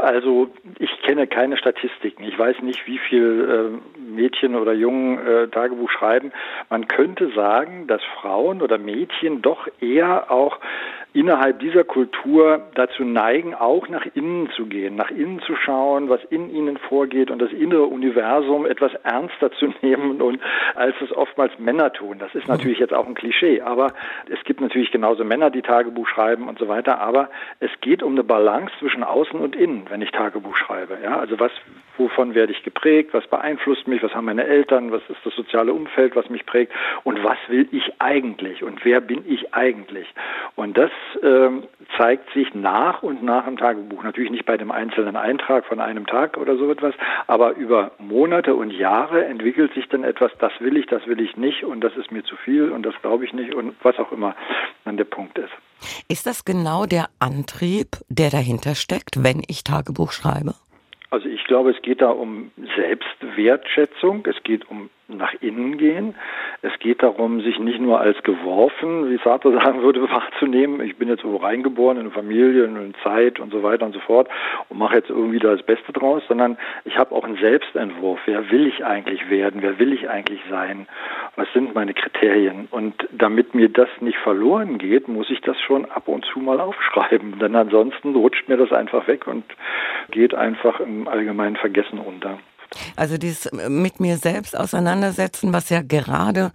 also 0.00 0.48
ich 0.78 0.90
kenne 1.02 1.26
keine 1.26 1.56
Statistiken. 1.56 2.24
Ich 2.24 2.38
weiß 2.38 2.60
nicht, 2.62 2.86
wie 2.86 2.98
viel 2.98 3.80
äh, 3.96 4.00
Mädchen 4.00 4.54
oder 4.54 4.72
Jungen 4.72 5.18
äh, 5.18 5.48
Tagebuch 5.48 5.90
schreiben. 5.90 6.32
Man 6.70 6.88
könnte 6.88 7.30
sagen, 7.34 7.86
dass 7.86 8.00
Frauen 8.20 8.62
oder 8.62 8.78
Mädchen 8.78 9.42
doch 9.42 9.68
eher 9.80 10.30
auch 10.30 10.58
innerhalb 11.16 11.60
dieser 11.60 11.82
Kultur 11.82 12.60
dazu 12.74 13.02
neigen, 13.02 13.54
auch 13.54 13.88
nach 13.88 14.04
innen 14.14 14.50
zu 14.50 14.66
gehen, 14.66 14.96
nach 14.96 15.10
innen 15.10 15.40
zu 15.40 15.56
schauen, 15.56 16.10
was 16.10 16.22
in 16.28 16.50
ihnen 16.50 16.76
vorgeht 16.76 17.30
und 17.30 17.40
das 17.40 17.52
innere 17.52 17.86
Universum 17.86 18.66
etwas 18.66 18.92
ernster 19.02 19.50
zu 19.52 19.72
nehmen 19.80 20.20
und 20.20 20.40
als 20.74 20.94
es 21.00 21.16
oftmals 21.16 21.58
Männer 21.58 21.90
tun. 21.90 22.18
Das 22.18 22.34
ist 22.34 22.48
natürlich 22.48 22.80
jetzt 22.80 22.92
auch 22.92 23.06
ein 23.06 23.14
Klischee, 23.14 23.62
aber 23.62 23.94
es 24.30 24.44
gibt 24.44 24.60
natürlich 24.60 24.90
genauso 24.90 25.24
Männer, 25.24 25.48
die 25.48 25.62
Tagebuch 25.62 26.06
schreiben 26.06 26.48
und 26.48 26.58
so 26.58 26.68
weiter, 26.68 27.00
aber 27.00 27.30
es 27.60 27.70
geht 27.80 28.02
um 28.02 28.12
eine 28.12 28.22
Balance 28.22 28.74
zwischen 28.78 29.02
außen 29.02 29.40
und 29.40 29.56
innen, 29.56 29.86
wenn 29.88 30.02
ich 30.02 30.10
Tagebuch 30.10 30.56
schreibe. 30.56 30.98
Ja, 31.02 31.18
also 31.18 31.40
was, 31.40 31.52
wovon 31.96 32.34
werde 32.34 32.52
ich 32.52 32.62
geprägt, 32.62 33.14
was 33.14 33.26
beeinflusst 33.26 33.88
mich, 33.88 34.02
was 34.02 34.14
haben 34.14 34.26
meine 34.26 34.44
Eltern, 34.44 34.92
was 34.92 35.00
ist 35.08 35.24
das 35.24 35.34
soziale 35.34 35.72
Umfeld, 35.72 36.14
was 36.14 36.28
mich 36.28 36.44
prägt 36.44 36.72
und 37.04 37.24
was 37.24 37.38
will 37.48 37.66
ich 37.72 37.90
eigentlich 38.00 38.62
und 38.62 38.84
wer 38.84 39.00
bin 39.00 39.24
ich 39.26 39.54
eigentlich? 39.54 40.06
Und 40.56 40.76
das 40.76 40.90
zeigt 41.96 42.32
sich 42.32 42.54
nach 42.54 43.02
und 43.02 43.22
nach 43.22 43.46
im 43.46 43.56
Tagebuch. 43.56 44.02
Natürlich 44.02 44.30
nicht 44.30 44.46
bei 44.46 44.56
dem 44.56 44.70
einzelnen 44.70 45.16
Eintrag 45.16 45.64
von 45.66 45.80
einem 45.80 46.06
Tag 46.06 46.36
oder 46.36 46.56
so 46.56 46.70
etwas, 46.70 46.94
aber 47.26 47.54
über 47.56 47.92
Monate 47.98 48.54
und 48.54 48.70
Jahre 48.70 49.24
entwickelt 49.24 49.72
sich 49.74 49.88
dann 49.88 50.04
etwas, 50.04 50.32
das 50.38 50.52
will 50.60 50.76
ich, 50.76 50.86
das 50.86 51.06
will 51.06 51.20
ich 51.20 51.36
nicht 51.36 51.64
und 51.64 51.80
das 51.80 51.96
ist 51.96 52.10
mir 52.10 52.24
zu 52.24 52.36
viel 52.36 52.70
und 52.70 52.84
das 52.84 52.94
glaube 53.02 53.24
ich 53.24 53.32
nicht 53.32 53.54
und 53.54 53.74
was 53.82 53.98
auch 53.98 54.12
immer 54.12 54.34
dann 54.84 54.96
der 54.96 55.04
Punkt 55.04 55.38
ist. 55.38 55.52
Ist 56.08 56.26
das 56.26 56.44
genau 56.44 56.86
der 56.86 57.06
Antrieb, 57.18 57.88
der 58.08 58.30
dahinter 58.30 58.74
steckt, 58.74 59.22
wenn 59.22 59.42
ich 59.46 59.64
Tagebuch 59.64 60.12
schreibe? 60.12 60.54
Also 61.10 61.28
ich 61.28 61.44
glaube, 61.44 61.70
es 61.70 61.80
geht 61.82 62.02
da 62.02 62.10
um 62.10 62.50
Selbstwertschätzung, 62.76 64.26
es 64.26 64.42
geht 64.42 64.68
um 64.68 64.90
nach 65.08 65.34
innen 65.40 65.78
gehen. 65.78 66.14
Es 66.62 66.76
geht 66.80 67.02
darum, 67.02 67.40
sich 67.40 67.58
nicht 67.58 67.80
nur 67.80 68.00
als 68.00 68.20
geworfen, 68.22 69.10
wie 69.10 69.18
Sartre 69.22 69.52
sagen 69.60 69.82
würde, 69.82 70.02
wahrzunehmen. 70.10 70.80
Ich 70.80 70.96
bin 70.96 71.08
jetzt 71.08 71.24
wo 71.24 71.36
reingeboren 71.36 71.96
in 71.96 72.04
eine 72.04 72.10
Familie, 72.10 72.64
in 72.64 72.76
eine 72.76 72.92
Zeit 73.02 73.38
und 73.38 73.52
so 73.52 73.62
weiter 73.62 73.86
und 73.86 73.92
so 73.92 74.00
fort 74.00 74.28
und 74.68 74.78
mache 74.78 74.96
jetzt 74.96 75.10
irgendwie 75.10 75.38
da 75.38 75.52
das 75.52 75.62
Beste 75.62 75.92
draus, 75.92 76.22
sondern 76.28 76.56
ich 76.84 76.98
habe 76.98 77.14
auch 77.14 77.24
einen 77.24 77.36
Selbstentwurf. 77.36 78.20
Wer 78.26 78.50
will 78.50 78.66
ich 78.66 78.84
eigentlich 78.84 79.30
werden? 79.30 79.62
Wer 79.62 79.78
will 79.78 79.92
ich 79.92 80.08
eigentlich 80.08 80.40
sein? 80.50 80.86
Was 81.36 81.46
sind 81.52 81.74
meine 81.74 81.94
Kriterien? 81.94 82.68
Und 82.70 82.94
damit 83.12 83.54
mir 83.54 83.68
das 83.68 83.88
nicht 84.00 84.18
verloren 84.18 84.78
geht, 84.78 85.08
muss 85.08 85.30
ich 85.30 85.40
das 85.40 85.60
schon 85.60 85.84
ab 85.84 86.08
und 86.08 86.24
zu 86.24 86.40
mal 86.40 86.60
aufschreiben. 86.60 87.38
Denn 87.40 87.54
ansonsten 87.54 88.14
rutscht 88.14 88.48
mir 88.48 88.56
das 88.56 88.72
einfach 88.72 89.06
weg 89.06 89.26
und 89.26 89.44
geht 90.10 90.34
einfach 90.34 90.80
im 90.80 91.06
allgemeinen 91.08 91.56
Vergessen 91.56 91.98
unter. 91.98 92.38
Also 92.96 93.18
dieses 93.18 93.50
mit 93.68 94.00
mir 94.00 94.18
selbst 94.18 94.56
auseinandersetzen, 94.56 95.52
was 95.52 95.68
ja 95.70 95.82
gerade 95.82 96.52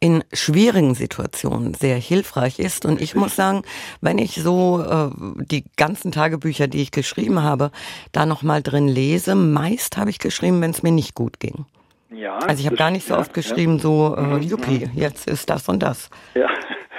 in 0.00 0.22
schwierigen 0.32 0.94
Situationen 0.94 1.74
sehr 1.74 1.96
hilfreich 1.96 2.58
ist. 2.58 2.84
Und 2.84 3.00
ich 3.00 3.14
muss 3.14 3.36
sagen, 3.36 3.62
wenn 4.00 4.18
ich 4.18 4.34
so 4.34 4.82
äh, 4.82 5.10
die 5.44 5.64
ganzen 5.76 6.12
Tagebücher, 6.12 6.68
die 6.68 6.82
ich 6.82 6.90
geschrieben 6.90 7.42
habe, 7.42 7.70
da 8.12 8.26
nochmal 8.26 8.62
drin 8.62 8.88
lese, 8.88 9.34
meist 9.34 9.96
habe 9.96 10.10
ich 10.10 10.18
geschrieben, 10.18 10.60
wenn 10.60 10.72
es 10.72 10.82
mir 10.82 10.92
nicht 10.92 11.14
gut 11.14 11.40
ging. 11.40 11.64
Ja, 12.10 12.38
also 12.38 12.60
ich 12.60 12.66
habe 12.66 12.76
gar 12.76 12.90
nicht 12.90 13.08
so 13.08 13.16
oft 13.16 13.34
geschrieben, 13.34 13.76
ja. 13.76 13.82
so, 13.82 14.16
äh, 14.16 14.38
Juppie, 14.38 14.88
jetzt 14.94 15.26
ist 15.26 15.50
das 15.50 15.68
und 15.68 15.82
das. 15.82 16.10
Ja, 16.34 16.48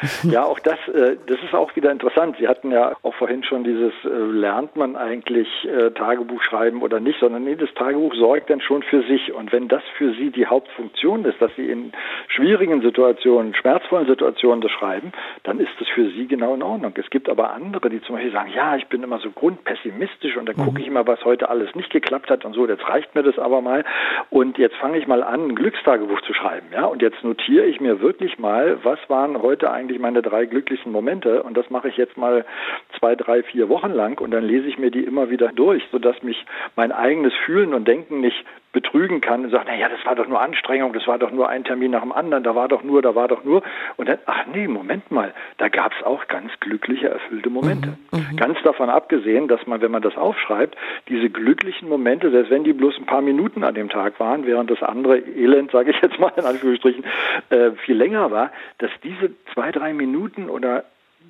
Ja, 0.24 0.44
auch 0.44 0.60
das, 0.60 0.78
äh, 0.88 1.18
das 1.28 1.38
ist 1.44 1.54
auch 1.54 1.76
wieder 1.76 1.92
interessant. 1.92 2.36
Sie 2.40 2.48
hatten 2.48 2.72
ja 2.72 2.96
auch 3.04 3.14
vorhin 3.16 3.44
schon 3.44 3.64
dieses, 3.64 3.94
äh, 4.04 4.10
lernt 4.10 4.76
man 4.76 4.96
eigentlich 4.96 5.48
äh, 5.66 5.92
Tagebuch 5.92 6.42
schreiben 6.42 6.82
oder 6.82 7.00
nicht, 7.00 7.20
sondern 7.20 7.44
nee, 7.44 7.56
das 7.56 7.74
Tagebuch 7.76 8.14
sorgt 8.16 8.50
dann 8.50 8.62
schon 8.62 8.84
für 8.84 9.04
sich. 9.04 9.34
Und 9.34 9.52
wenn 9.52 9.68
das 9.68 9.84
für 9.98 10.14
Sie 10.14 10.32
die 10.32 10.48
Hauptfunktion 10.48 11.26
ist, 11.26 11.42
dass 11.42 11.56
Sie 11.56 11.70
in 11.70 11.94
schwierigen 12.28 12.82
Situationen, 12.82 13.54
schmerzvollen 13.54 14.08
Situationen 14.08 14.62
das 14.62 14.72
schreiben, 14.72 15.12
dann 15.44 15.60
ist 15.60 15.72
das 15.80 15.88
für 15.90 16.10
Sie 16.10 16.28
genau 16.28 16.56
in 16.56 16.64
Ordnung. 16.64 16.94
Es 16.96 17.10
gibt 17.10 17.30
aber 17.30 17.52
andere, 17.52 17.90
die 17.90 18.02
zum 18.02 18.16
Beispiel 18.16 18.32
sagen, 18.34 18.52
ja, 18.54 18.76
ich 18.76 18.88
bin 18.88 19.04
immer 19.04 19.20
so 19.20 19.30
grundpessimistisch 19.30 20.38
und 20.38 20.48
dann 20.48 20.56
gucke 20.56 20.82
ich 20.82 20.88
immer, 20.88 21.06
was 21.08 21.24
heute 21.24 21.50
alles 21.50 21.74
nicht 21.76 21.92
geklappt 21.92 22.30
hat 22.30 22.46
und 22.46 22.54
so, 22.54 22.68
jetzt 22.68 22.88
reicht 22.90 23.14
mir 23.16 23.24
das 23.24 23.38
aber 23.40 23.62
mal. 23.62 23.84
Und 24.30 24.58
jetzt 24.58 24.76
fange 24.78 24.98
ich 24.98 25.08
mal 25.08 25.24
an, 25.24 25.50
ein 25.50 25.56
Glückstagebuch 25.56 26.22
zu 26.22 26.34
schreiben. 26.34 26.68
Ja, 26.74 26.86
und 26.86 27.02
jetzt 27.02 27.24
notiere 27.24 27.66
ich 27.66 27.80
mir 27.80 28.02
wirklich 28.02 28.40
mal, 28.40 28.78
was 28.84 29.00
waren 29.08 29.42
heute 29.42 29.72
eigentlich 29.72 29.85
eigentlich 29.86 30.02
meine 30.02 30.24
drei 30.24 30.46
glücklichsten 30.46 30.92
Momente. 30.92 31.44
Und 31.44 31.56
das 31.56 31.70
mache 31.70 31.90
ich 31.90 31.98
jetzt 31.98 32.18
mal 32.18 32.44
zwei, 32.98 33.16
drei, 33.16 33.44
vier 33.44 33.70
Wochen 33.70 33.92
lang. 33.92 34.20
Und 34.20 34.32
dann 34.32 34.44
lese 34.44 34.68
ich 34.68 34.80
mir 34.80 34.90
die 34.90 35.04
immer 35.04 35.30
wieder 35.30 35.50
durch, 35.50 35.84
sodass 35.92 36.22
mich 36.24 36.44
mein 36.76 36.92
eigenes 36.92 37.34
Fühlen 37.46 37.74
und 37.74 37.88
Denken 37.88 38.20
nicht 38.20 38.44
betrügen 38.76 39.22
kann 39.22 39.46
und 39.46 39.52
sagt, 39.52 39.68
naja, 39.68 39.88
das 39.88 40.06
war 40.06 40.16
doch 40.16 40.28
nur 40.28 40.42
Anstrengung, 40.42 40.92
das 40.92 41.08
war 41.08 41.18
doch 41.18 41.32
nur 41.32 41.48
ein 41.48 41.64
Termin 41.64 41.92
nach 41.92 42.02
dem 42.02 42.12
anderen, 42.12 42.44
da 42.44 42.56
war 42.56 42.68
doch 42.68 42.84
nur, 42.84 43.02
da 43.02 43.16
war 43.16 43.30
doch 43.30 43.46
nur. 43.46 43.64
Und 43.96 44.10
dann, 44.10 44.20
ach 44.26 44.46
nee, 44.54 44.68
Moment 44.68 45.10
mal, 45.12 45.34
da 45.58 45.70
gab 45.70 45.94
es 45.98 46.06
auch 46.06 46.28
ganz 46.28 46.52
glückliche, 46.60 47.08
erfüllte 47.10 47.50
Momente. 47.50 47.98
Mhm, 48.12 48.20
mhm, 48.32 48.36
ganz 48.36 48.62
davon 48.64 48.90
abgesehen, 48.90 49.48
dass 49.48 49.66
man, 49.66 49.82
wenn 49.82 49.92
man 49.92 50.02
das 50.02 50.18
aufschreibt, 50.18 50.76
diese 51.08 51.30
glücklichen 51.30 51.88
Momente, 51.88 52.30
selbst 52.32 52.52
wenn 52.52 52.66
die 52.66 52.74
bloß 52.74 52.98
ein 52.98 53.06
paar 53.06 53.22
Minuten 53.22 53.64
an 53.64 53.76
dem 53.76 53.90
Tag 53.90 54.20
waren, 54.20 54.46
während 54.46 54.70
das 54.70 54.84
andere 54.84 55.20
Elend, 55.20 55.72
sage 55.72 55.92
ich 55.92 56.02
jetzt 56.02 56.20
mal 56.20 56.34
in 56.36 56.44
Anführungsstrichen, 56.44 57.06
äh, 57.50 57.72
viel 57.86 57.96
länger 57.96 58.30
war, 58.30 58.52
dass 58.80 58.92
diese 59.04 59.32
zwei, 59.54 59.72
drei 59.72 59.94
Minuten 59.94 60.50
oder 60.50 60.84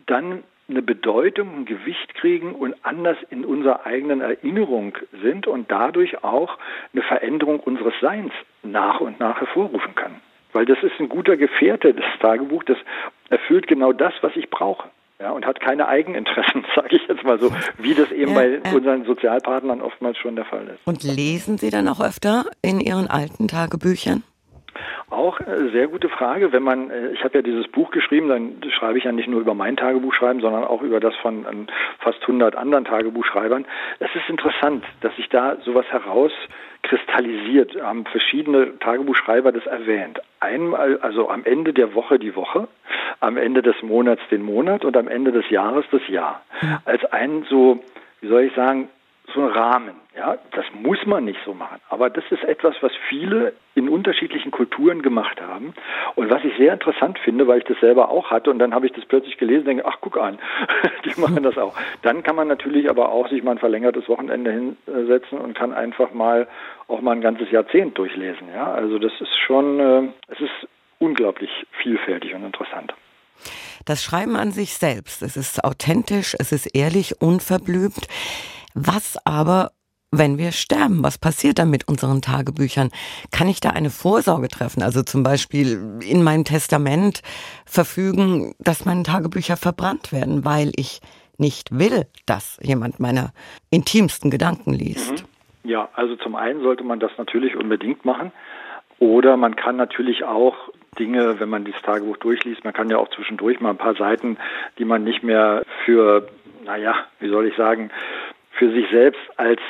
dann 0.08 0.44
eine 0.68 0.82
Bedeutung, 0.82 1.56
ein 1.56 1.66
Gewicht 1.66 2.16
kriegen 2.16 2.54
und 2.54 2.76
anders 2.84 3.18
in 3.30 3.46
unserer 3.46 3.86
eigenen 3.86 4.22
Erinnerung 4.22 4.98
sind 5.22 5.48
und 5.48 5.70
dadurch 5.70 6.24
auch 6.24 6.58
eine 6.94 7.04
Veränderung 7.04 7.60
unseres 7.60 7.94
Seins 8.02 8.32
nach 8.64 9.00
und 9.00 9.20
nach 9.20 9.40
hervorrufen 9.40 9.96
kann. 9.96 10.22
Weil 10.54 10.66
das 10.66 10.82
ist 10.82 11.00
ein 11.00 11.10
guter 11.10 11.38
Gefährte, 11.38 11.94
das 11.94 12.06
Tagebuch, 12.20 12.64
das 12.64 12.78
erfüllt 13.30 13.68
genau 13.68 13.92
das, 13.94 14.14
was 14.22 14.36
ich 14.36 14.50
brauche. 14.50 14.90
Ja, 15.20 15.32
und 15.32 15.46
hat 15.46 15.62
keine 15.62 15.88
Eigeninteressen, 15.88 16.66
sage 16.76 16.98
ich 16.98 17.08
jetzt 17.08 17.24
mal 17.24 17.40
so, 17.40 17.52
wie 17.78 17.94
das 17.94 18.12
eben 18.12 18.32
ja, 18.32 18.36
bei 18.36 18.48
ja. 18.64 18.72
unseren 18.74 19.06
Sozialpartnern 19.06 19.82
oftmals 19.82 20.18
schon 20.18 20.36
der 20.36 20.46
Fall 20.46 20.68
ist. 20.68 20.86
Und 20.86 21.04
lesen 21.04 21.58
Sie 21.58 21.70
dann 21.70 21.88
auch 21.88 22.02
öfter 22.02 22.46
in 22.62 22.82
Ihren 22.82 23.08
alten 23.08 23.48
Tagebüchern? 23.48 24.24
Auch 25.10 25.40
äh, 25.40 25.70
sehr 25.72 25.88
gute 25.88 26.10
Frage. 26.10 26.52
Wenn 26.52 26.64
man, 26.64 26.90
äh, 26.90 27.10
ich 27.12 27.24
habe 27.24 27.36
ja 27.36 27.42
dieses 27.44 27.68
Buch 27.68 27.92
geschrieben, 27.92 28.28
dann 28.28 28.72
schreibe 28.72 28.98
ich 28.98 29.04
ja 29.04 29.12
nicht 29.12 29.28
nur 29.28 29.40
über 29.40 29.54
mein 29.54 29.78
Tagebuch 29.78 30.14
schreiben, 30.14 30.42
sondern 30.42 30.64
auch 30.64 30.82
über 30.82 31.00
das 31.00 31.16
von 31.18 31.46
ähm, 31.50 31.68
fast 32.00 32.22
100 32.22 32.56
anderen 32.56 32.86
Tagebuchschreibern. 32.86 33.66
Es 34.00 34.10
ist 34.16 34.28
interessant, 34.30 34.84
dass 35.02 35.16
sich 35.16 35.30
da 35.30 35.58
sowas 35.64 35.86
herauskristallisiert. 35.90 37.80
Haben 37.80 38.06
verschiedene 38.06 38.80
Tagebuchschreiber 38.80 39.52
das 39.52 39.68
erwähnt. 39.68 40.20
Einmal, 40.40 40.98
also 41.00 41.30
am 41.30 41.46
Ende 41.46 41.72
der 41.72 41.94
Woche 41.94 42.18
die 42.18 42.36
Woche, 42.36 42.68
am 43.20 43.38
Ende 43.38 43.62
des 43.62 43.80
Monats 43.84 44.22
den 44.32 44.42
Monat 44.42 44.84
und 44.86 44.98
am 44.98 45.08
Ende 45.08 45.32
des 45.32 45.50
Jahres 45.52 45.86
das 45.92 46.08
Jahr. 46.08 46.42
Als 46.86 47.06
ein 47.06 47.46
so, 47.48 47.84
wie 48.22 48.28
soll 48.28 48.42
ich 48.42 48.54
sagen, 48.56 48.90
so 49.34 49.42
ein 49.42 49.48
Rahmen. 49.48 49.96
Ja, 50.16 50.38
das 50.52 50.66
muss 50.74 51.06
man 51.06 51.26
nicht 51.26 51.40
so 51.46 51.54
machen. 51.54 51.80
Aber 51.90 52.10
das 52.10 52.24
ist 52.30 52.44
etwas, 52.44 52.76
was 52.82 52.92
viele 53.10 53.54
in 53.74 53.90
unterschiedlichen 53.90 54.52
Kulturen 54.52 55.02
gemacht 55.02 55.42
haben. 55.42 55.74
Und 56.16 56.30
was 56.30 56.44
ich 56.44 56.56
sehr 56.58 56.74
interessant 56.74 57.20
finde, 57.20 57.48
weil 57.48 57.60
ich 57.60 57.66
das 57.66 57.80
selber 57.80 58.10
auch 58.10 58.32
hatte 58.32 58.50
und 58.50 58.60
dann 58.60 58.74
habe 58.74 58.86
ich 58.86 58.94
das 58.94 59.06
plötzlich 59.06 59.38
gelesen 59.38 59.62
und 59.62 59.68
denke, 59.68 59.86
ach, 59.86 59.98
guck 60.00 60.18
an, 60.18 60.40
die 61.06 61.20
machen 61.20 61.44
das 61.44 61.58
auch. 61.58 61.76
Dann 62.02 62.24
kann 62.24 62.36
man 62.36 62.48
natürlich 62.48 62.90
aber 62.90 63.10
auch 63.10 63.28
sich 63.30 63.44
mal 63.44 63.52
ein 63.52 63.60
verlängertes 63.60 64.08
Wochenende 64.08 64.52
hinsetzen 64.86 65.38
und 65.38 65.58
kann 65.58 65.74
einfach 65.74 66.14
mal 66.14 66.48
auch 66.88 67.02
mal 67.02 67.12
ein 67.12 67.22
ganzes 67.22 67.52
Jahrzehnt 67.52 67.98
durchlesen. 67.98 68.48
Ja, 68.54 68.74
also 68.74 69.00
das 69.00 69.12
ist 69.20 69.36
schon, 69.46 69.80
äh, 69.80 70.08
es 70.28 70.40
ist 70.40 70.70
unglaublich 71.00 71.50
vielfältig 71.82 72.34
und 72.34 72.46
interessant. 72.46 72.94
Das 73.86 74.04
Schreiben 74.04 74.36
an 74.36 74.52
sich 74.52 74.76
selbst, 74.76 75.22
es 75.22 75.36
ist 75.36 75.64
authentisch, 75.64 76.36
es 76.40 76.52
ist 76.52 76.76
ehrlich, 76.76 77.22
unverblümt. 77.22 78.08
Was 78.76 79.18
aber, 79.26 79.72
wenn 80.12 80.38
wir 80.38 80.52
sterben? 80.52 81.04
Was 81.04 81.18
passiert 81.18 81.58
dann 81.60 81.70
mit 81.70 81.88
unseren 81.88 82.22
Tagebüchern? 82.22 82.92
Kann 83.32 83.48
ich 83.48 83.60
da 83.60 83.70
eine 83.72 83.90
Vorsorge 83.90 84.50
treffen? 84.50 84.84
Also 84.84 85.02
zum 85.02 85.24
Beispiel 85.24 86.00
in 86.08 86.24
meinem 86.24 86.44
Testament 86.44 87.22
verfügen, 87.66 88.54
dass 88.60 88.86
meine 88.86 89.04
Tagebücher 89.04 89.58
verbrannt 89.58 90.12
werden, 90.12 90.46
weil 90.46 90.72
ich 90.76 91.00
nicht 91.38 91.78
will, 91.78 92.06
dass 92.26 92.60
jemand 92.62 93.00
meine 93.00 93.32
intimsten 93.72 94.30
Gedanken 94.30 94.74
liest. 94.74 95.24
Mhm. 95.24 95.70
Ja, 95.70 95.90
also 95.94 96.16
zum 96.18 96.36
einen 96.36 96.62
sollte 96.62 96.84
man 96.84 97.00
das 97.00 97.12
natürlich 97.18 97.56
unbedingt 97.56 98.06
machen. 98.06 98.32
Oder 99.00 99.36
man 99.36 99.56
kann 99.56 99.76
natürlich 99.76 100.24
auch 100.24 100.56
Dinge, 101.00 101.40
wenn 101.40 101.50
man 101.50 101.66
dieses 101.66 101.82
Tagebuch 101.82 102.18
durchliest, 102.18 102.64
man 102.64 102.74
kann 102.74 102.90
ja 102.90 102.98
auch 102.98 103.10
zwischendurch 103.10 103.60
mal 103.60 103.72
ein 103.72 103.78
paar 103.78 103.96
Seiten, 103.96 104.38
die 104.78 104.86
man 104.86 105.04
nicht 105.04 105.24
mehr 105.24 105.64
für, 105.84 106.30
naja, 106.64 106.96
wie 107.20 107.30
soll 107.30 107.48
ich 107.48 107.56
sagen, 107.56 107.90
für 108.58 108.72
sich 108.72 108.90
selbst 108.90 109.22
als 109.38 109.62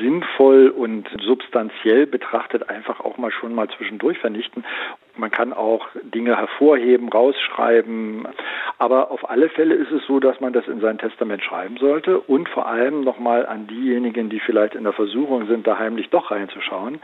sinnvoll 0.00 0.68
und 0.68 1.08
substanziell 1.22 2.06
betrachtet 2.06 2.68
einfach 2.68 3.00
auch 3.00 3.16
mal 3.16 3.30
schon 3.30 3.54
mal 3.54 3.68
zwischendurch 3.68 4.18
vernichten. 4.18 4.64
Man 5.16 5.30
kann 5.30 5.52
auch 5.52 5.86
Dinge 6.02 6.36
hervorheben, 6.36 7.08
rausschreiben. 7.08 8.28
Aber 8.78 9.10
auf 9.10 9.28
alle 9.28 9.48
Fälle 9.48 9.74
ist 9.74 9.90
es 9.90 10.04
so, 10.06 10.20
dass 10.20 10.40
man 10.40 10.52
das 10.52 10.66
in 10.68 10.80
sein 10.80 10.98
Testament 10.98 11.42
schreiben 11.42 11.76
sollte 11.78 12.18
und 12.18 12.48
vor 12.48 12.66
allem 12.66 13.02
nochmal 13.02 13.46
an 13.46 13.66
diejenigen, 13.66 14.30
die 14.30 14.40
vielleicht 14.40 14.74
in 14.74 14.84
der 14.84 14.92
Versuchung 14.92 15.46
sind, 15.46 15.66
da 15.66 15.78
heimlich 15.78 16.10
doch 16.10 16.30
reinzuschauen, 16.30 17.00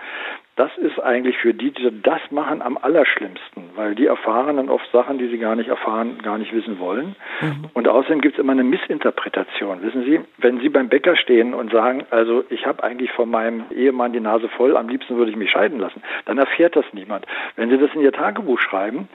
das 0.57 0.71
ist 0.79 0.99
eigentlich 0.99 1.37
für 1.37 1.53
die, 1.53 1.71
die 1.71 2.03
das 2.03 2.21
machen, 2.31 2.63
am 2.63 2.79
allerschlimmsten, 2.81 3.65
weil 3.75 3.95
die 3.95 4.07
erfahren 4.07 4.57
dann 4.57 4.71
oft 4.71 4.91
Sachen, 4.91 5.19
die 5.19 5.29
sie 5.29 5.37
gar 5.37 5.55
nicht 5.55 5.69
erfahren, 5.69 6.19
gar 6.23 6.39
nicht 6.39 6.55
wissen 6.55 6.79
wollen. 6.79 7.15
Mhm. 7.43 7.67
Und 7.75 7.87
außerdem 7.87 8.23
gibt 8.23 8.37
es 8.37 8.41
immer 8.41 8.53
eine 8.53 8.65
Missinterpretation. 8.65 9.83
Wissen 9.83 10.05
Sie, 10.05 10.21
wenn 10.39 10.59
Sie 10.61 10.71
beim 10.71 10.89
Bäcker 10.89 11.15
stehen 11.17 11.53
und 11.53 11.71
sagen, 11.73 12.07
also 12.11 12.43
ich 12.49 12.65
habe 12.65 12.83
eigentlich 12.83 13.13
von 13.13 13.29
meinem 13.29 13.65
Ehemann 13.71 14.15
die 14.15 14.21
Nase 14.21 14.49
voll, 14.49 14.79
am 14.79 14.89
liebsten 14.89 15.19
würde 15.19 15.31
ich 15.31 15.37
mich 15.37 15.51
scheiden 15.51 15.79
lassen, 15.79 16.03
dann 16.25 16.39
erfährt 16.39 16.75
das 16.75 16.87
niemand. 16.93 17.27
Wenn 17.57 17.69
Sie 17.69 17.77
das 17.77 17.95
in 17.97 18.03
Ihr 18.03 18.13
Tagebuch 18.13 18.61
schreiben, 18.61 19.09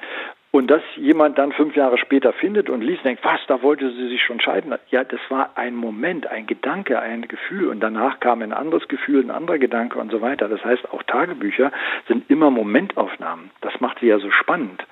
und 0.52 0.70
dass 0.70 0.82
jemand 0.98 1.38
dann 1.38 1.54
fünf 1.54 1.76
Jahre 1.78 1.98
später 1.98 2.34
findet 2.34 2.70
und 2.70 2.82
liest, 2.82 3.06
denkt, 3.06 3.24
was, 3.24 3.40
da 3.48 3.64
wollte 3.64 3.90
sie 3.92 4.10
sich 4.10 4.22
schon 4.22 4.42
scheiden. 4.42 4.76
Ja, 4.90 5.06
das 5.06 5.22
war 5.30 5.52
ein 5.56 5.76
Moment, 5.76 6.28
ein 6.28 6.46
Gedanke, 6.46 7.00
ein 7.00 7.28
Gefühl 7.28 7.70
und 7.70 7.80
danach 7.80 8.20
kam 8.20 8.42
ein 8.42 8.52
anderes 8.52 8.88
Gefühl, 8.90 9.24
ein 9.24 9.32
anderer 9.32 9.60
Gedanke 9.60 9.98
und 9.98 10.12
so 10.12 10.22
weiter. 10.22 10.50
Das 10.50 10.64
heißt, 10.64 10.92
auch 10.92 11.04
Tagebücher 11.04 11.72
sind 12.08 12.30
immer 12.30 12.52
Momentaufnahmen. 12.52 13.52
Das 13.62 13.80
macht 13.80 14.00
sie 14.00 14.08
ja 14.08 14.20
so 14.20 14.30
spannend. 14.30 14.86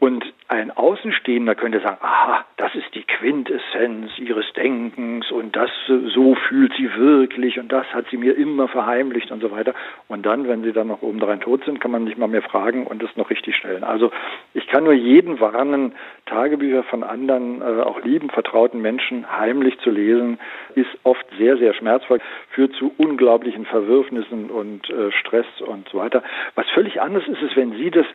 Und 0.00 0.24
ein 0.48 0.70
Außenstehender 0.70 1.54
könnte 1.54 1.80
sagen, 1.80 1.96
aha, 2.02 2.44
das 2.58 2.74
ist 2.74 2.94
die 2.94 3.02
Quintessenz 3.02 4.10
ihres 4.18 4.44
Denkens 4.52 5.30
und 5.30 5.56
das 5.56 5.70
so 5.86 6.34
fühlt 6.34 6.74
sie 6.76 6.94
wirklich 6.94 7.58
und 7.58 7.72
das 7.72 7.86
hat 7.94 8.06
sie 8.10 8.18
mir 8.18 8.36
immer 8.36 8.68
verheimlicht 8.68 9.30
und 9.30 9.40
so 9.40 9.50
weiter. 9.50 9.72
Und 10.08 10.26
dann, 10.26 10.46
wenn 10.46 10.62
sie 10.62 10.72
dann 10.72 10.88
noch 10.88 11.00
oben 11.00 11.18
drein 11.18 11.40
tot 11.40 11.64
sind, 11.64 11.80
kann 11.80 11.90
man 11.90 12.04
nicht 12.04 12.18
mal 12.18 12.28
mehr 12.28 12.42
fragen 12.42 12.86
und 12.86 13.02
das 13.02 13.16
noch 13.16 13.30
richtig 13.30 13.56
stellen. 13.56 13.84
Also 13.84 14.10
ich 14.52 14.66
kann 14.66 14.84
nur 14.84 14.92
jeden 14.92 15.40
warnen, 15.40 15.94
Tagebücher 16.26 16.82
von 16.84 17.02
anderen, 17.02 17.62
äh, 17.62 17.82
auch 17.82 18.02
lieben, 18.02 18.28
vertrauten 18.28 18.82
Menschen 18.82 19.30
heimlich 19.30 19.78
zu 19.78 19.90
lesen, 19.90 20.38
ist 20.74 20.90
oft 21.04 21.24
sehr, 21.38 21.56
sehr 21.56 21.72
schmerzvoll, 21.72 22.20
führt 22.50 22.74
zu 22.74 22.92
unglaublichen 22.98 23.64
Verwürfnissen 23.64 24.50
und 24.50 24.90
äh, 24.90 25.10
Stress 25.12 25.46
und 25.60 25.88
so 25.88 25.98
weiter. 25.98 26.22
Was 26.54 26.68
völlig 26.70 27.00
anders 27.00 27.26
ist, 27.26 27.40
ist, 27.40 27.56
wenn 27.56 27.72
Sie 27.72 27.90
das 27.90 28.06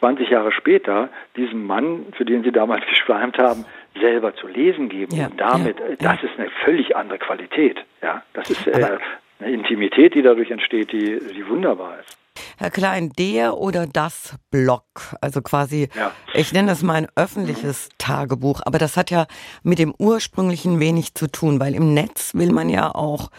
20 0.00 0.28
Jahre 0.28 0.50
später 0.50 1.08
diesem 1.36 1.66
Mann, 1.66 2.06
für 2.16 2.24
den 2.24 2.42
Sie 2.42 2.52
damals 2.52 2.84
geschwärmt 2.88 3.38
haben, 3.38 3.64
selber 4.00 4.34
zu 4.34 4.48
lesen 4.48 4.88
geben. 4.88 5.14
Ja, 5.14 5.26
und 5.26 5.40
damit, 5.40 5.78
ja, 5.78 5.96
das 5.98 6.22
ja. 6.22 6.28
ist 6.28 6.38
eine 6.38 6.50
völlig 6.64 6.96
andere 6.96 7.18
Qualität. 7.18 7.78
Ja, 8.02 8.22
das 8.32 8.50
ist 8.50 8.66
äh, 8.66 8.98
eine 9.38 9.50
Intimität, 9.52 10.14
die 10.14 10.22
dadurch 10.22 10.50
entsteht, 10.50 10.92
die, 10.92 11.18
die 11.18 11.48
wunderbar 11.48 11.98
ist. 12.00 12.16
Herr 12.58 12.70
Klein, 12.70 13.10
der 13.18 13.56
oder 13.56 13.86
das 13.86 14.36
Blog, 14.50 14.84
also 15.20 15.40
quasi, 15.42 15.88
ja. 15.94 16.12
ich 16.34 16.52
nenne 16.52 16.68
das 16.68 16.82
mal 16.82 16.94
ein 16.94 17.08
öffentliches 17.16 17.88
mhm. 17.88 17.94
Tagebuch, 17.98 18.60
aber 18.64 18.78
das 18.78 18.96
hat 18.96 19.10
ja 19.10 19.26
mit 19.62 19.78
dem 19.78 19.94
ursprünglichen 19.98 20.78
wenig 20.78 21.14
zu 21.14 21.26
tun, 21.26 21.58
weil 21.58 21.74
im 21.74 21.94
Netz 21.94 22.34
will 22.34 22.52
man 22.52 22.68
ja 22.68 22.94
auch 22.94 23.30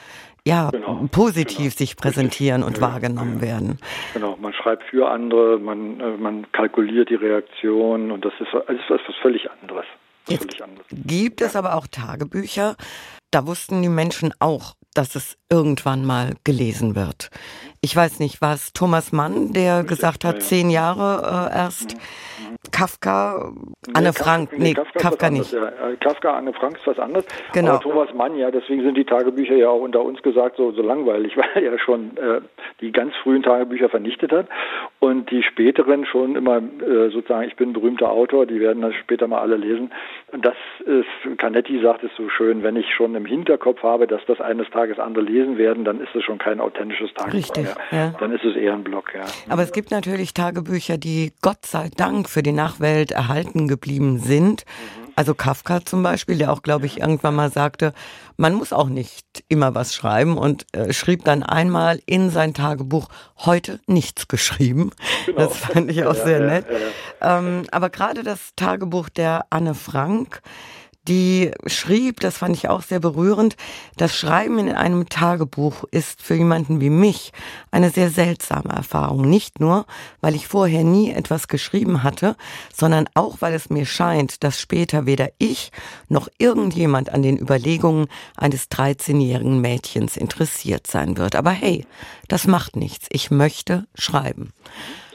ja, 0.47 0.69
genau, 0.71 1.07
positiv 1.11 1.57
genau. 1.57 1.77
sich 1.77 1.95
präsentieren 1.95 2.63
und 2.63 2.77
ja, 2.77 2.81
wahrgenommen 2.81 3.35
ja. 3.35 3.41
werden. 3.41 3.77
Genau, 4.13 4.37
man 4.41 4.53
schreibt 4.53 4.83
für 4.89 5.09
andere, 5.09 5.59
man, 5.59 5.99
äh, 5.99 6.17
man 6.17 6.51
kalkuliert 6.51 7.09
die 7.09 7.15
Reaktion 7.15 8.11
und 8.11 8.25
das 8.25 8.33
ist, 8.39 8.49
das 8.53 8.75
ist 8.75 8.89
was 8.89 9.15
völlig 9.21 9.49
anderes. 9.61 9.85
Jetzt 10.27 10.43
völlig 10.43 10.63
anderes. 10.63 10.87
Gibt 10.91 11.41
es 11.41 11.55
aber 11.55 11.75
auch 11.75 11.87
Tagebücher, 11.87 12.75
da 13.31 13.45
wussten 13.45 13.81
die 13.81 13.89
Menschen 13.89 14.33
auch, 14.39 14.73
dass 14.93 15.15
es 15.15 15.37
irgendwann 15.49 16.05
mal 16.05 16.33
gelesen 16.43 16.95
wird. 16.95 17.29
ich 17.81 17.95
weiß 17.95 18.19
nicht, 18.19 18.41
war 18.41 18.53
es 18.53 18.73
Thomas 18.73 19.11
Mann, 19.11 19.53
der 19.53 19.83
gesagt 19.83 20.25
hat, 20.25 20.43
zehn 20.43 20.69
Jahre 20.69 21.49
äh, 21.51 21.57
erst. 21.57 21.95
Kafka, 22.81 23.53
Anne 23.93 24.07
nee, 24.07 24.11
Frank, 24.11 24.49
nee, 24.57 24.73
Kafka, 24.73 24.99
Kafka 24.99 25.29
nicht. 25.29 25.53
Ja. 25.53 25.67
Äh, 25.67 25.97
Kafka, 25.99 26.33
Anne 26.35 26.51
Frank 26.51 26.77
ist 26.77 26.87
was 26.87 26.97
anderes. 26.97 27.27
Genau. 27.53 27.73
Aber 27.73 27.79
Thomas 27.81 28.11
Mann, 28.15 28.35
ja, 28.35 28.49
deswegen 28.49 28.81
sind 28.81 28.97
die 28.97 29.05
Tagebücher 29.05 29.55
ja 29.55 29.69
auch 29.69 29.81
unter 29.81 30.01
uns 30.01 30.19
gesagt 30.23 30.57
so, 30.57 30.71
so 30.71 30.81
langweilig, 30.81 31.37
weil 31.37 31.47
er 31.53 31.61
ja 31.61 31.77
schon 31.77 32.17
äh, 32.17 32.41
die 32.79 32.91
ganz 32.91 33.15
frühen 33.17 33.43
Tagebücher 33.43 33.87
vernichtet 33.87 34.31
hat 34.31 34.47
und 34.99 35.29
die 35.29 35.43
späteren 35.43 36.05
schon 36.05 36.35
immer 36.35 36.57
äh, 36.57 37.11
sozusagen, 37.11 37.47
ich 37.47 37.55
bin 37.55 37.69
ein 37.69 37.73
berühmter 37.73 38.09
Autor, 38.09 38.47
die 38.47 38.59
werden 38.59 38.81
das 38.81 38.95
später 38.95 39.27
mal 39.27 39.41
alle 39.41 39.57
lesen. 39.57 39.91
Und 40.31 40.43
das 40.43 40.55
ist, 40.79 41.37
Canetti 41.37 41.81
sagt 41.81 42.03
es 42.03 42.11
so 42.17 42.29
schön, 42.29 42.63
wenn 42.63 42.75
ich 42.77 42.87
schon 42.95 43.13
im 43.13 43.25
Hinterkopf 43.25 43.83
habe, 43.83 44.07
dass 44.07 44.21
das 44.25 44.41
eines 44.41 44.67
Tages 44.71 44.97
andere 44.97 45.23
lesen 45.23 45.59
werden, 45.59 45.85
dann 45.85 46.01
ist 46.01 46.15
es 46.15 46.23
schon 46.23 46.39
kein 46.39 46.59
authentisches 46.59 47.13
Tagebuch 47.13 47.33
Richtig. 47.35 47.67
Ja. 47.91 48.15
Dann 48.19 48.31
ist 48.31 48.43
es 48.43 48.55
eher 48.55 48.73
ein 48.73 48.83
Blog, 48.83 49.13
ja. 49.13 49.25
Aber 49.49 49.61
es 49.61 49.71
gibt 49.71 49.91
natürlich 49.91 50.33
Tagebücher, 50.33 50.97
die 50.97 51.31
Gott 51.41 51.65
sei 51.65 51.89
Dank 51.95 52.27
für 52.27 52.41
die 52.41 52.53
Nachwelt 52.71 53.11
erhalten 53.11 53.67
geblieben 53.67 54.19
sind. 54.19 54.63
Also 55.15 55.35
Kafka 55.35 55.83
zum 55.85 56.03
Beispiel, 56.03 56.37
der 56.37 56.53
auch, 56.53 56.61
glaube 56.61 56.85
ich, 56.85 57.01
irgendwann 57.01 57.35
mal 57.35 57.51
sagte, 57.51 57.93
man 58.37 58.53
muss 58.53 58.71
auch 58.71 58.87
nicht 58.87 59.43
immer 59.49 59.75
was 59.75 59.93
schreiben 59.93 60.37
und 60.37 60.65
äh, 60.71 60.93
schrieb 60.93 61.25
dann 61.25 61.43
einmal 61.43 61.99
in 62.05 62.29
sein 62.29 62.53
Tagebuch 62.53 63.09
heute 63.37 63.81
nichts 63.87 64.29
geschrieben. 64.29 64.91
Genau. 65.25 65.39
Das 65.39 65.57
fand 65.57 65.91
ich 65.91 66.05
auch 66.05 66.15
ja, 66.15 66.23
sehr 66.23 66.39
ja, 66.39 66.47
nett. 66.47 66.65
Ja, 67.21 67.39
ähm, 67.39 67.63
aber 67.71 67.89
gerade 67.89 68.23
das 68.23 68.51
Tagebuch 68.55 69.09
der 69.09 69.45
Anne 69.49 69.75
Frank, 69.75 70.41
die 71.07 71.51
schrieb, 71.65 72.19
das 72.19 72.37
fand 72.37 72.55
ich 72.55 72.69
auch 72.69 72.83
sehr 72.83 72.99
berührend, 72.99 73.55
das 73.97 74.15
Schreiben 74.15 74.59
in 74.59 74.71
einem 74.71 75.09
Tagebuch 75.09 75.83
ist 75.89 76.21
für 76.21 76.35
jemanden 76.35 76.79
wie 76.79 76.91
mich 76.91 77.31
eine 77.71 77.89
sehr 77.89 78.11
seltsame 78.11 78.71
Erfahrung. 78.71 79.27
Nicht 79.29 79.59
nur, 79.59 79.85
weil 80.21 80.35
ich 80.35 80.47
vorher 80.47 80.83
nie 80.83 81.11
etwas 81.11 81.47
geschrieben 81.47 82.03
hatte, 82.03 82.35
sondern 82.73 83.09
auch, 83.15 83.37
weil 83.39 83.53
es 83.53 83.69
mir 83.69 83.85
scheint, 83.85 84.43
dass 84.43 84.59
später 84.59 85.05
weder 85.07 85.29
ich 85.39 85.71
noch 86.07 86.27
irgendjemand 86.37 87.09
an 87.09 87.23
den 87.23 87.37
Überlegungen 87.37 88.07
eines 88.37 88.69
13-jährigen 88.69 89.59
Mädchens 89.59 90.17
interessiert 90.17 90.85
sein 90.85 91.17
wird. 91.17 91.35
Aber 91.35 91.51
hey, 91.51 91.85
das 92.27 92.45
macht 92.45 92.75
nichts. 92.75 93.07
Ich 93.09 93.31
möchte 93.31 93.87
schreiben. 93.95 94.53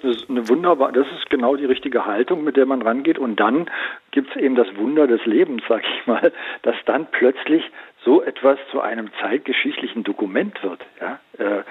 Das 0.06 0.18
ist 0.18 0.30
eine 0.30 0.48
wunderbar, 0.48 0.92
das 0.92 1.06
ist 1.18 1.30
genau 1.30 1.56
die 1.56 1.64
richtige 1.64 2.06
Haltung, 2.06 2.44
mit 2.44 2.56
der 2.56 2.64
man 2.64 2.80
rangeht. 2.80 3.18
Und 3.18 3.40
dann 3.40 3.68
gibt 4.12 4.30
es 4.30 4.36
eben 4.36 4.54
das 4.54 4.68
Wunder 4.76 5.08
des 5.08 5.26
Lebens, 5.26 5.64
sag 5.68 5.82
ich 5.82 6.06
mal, 6.06 6.32
dass 6.62 6.76
dann 6.84 7.06
plötzlich 7.10 7.64
so 8.06 8.22
etwas 8.22 8.58
zu 8.70 8.80
einem 8.80 9.10
zeitgeschichtlichen 9.20 10.04
Dokument 10.04 10.62
wird. 10.62 10.80
Ja? 11.00 11.18
Äh, 11.38 11.64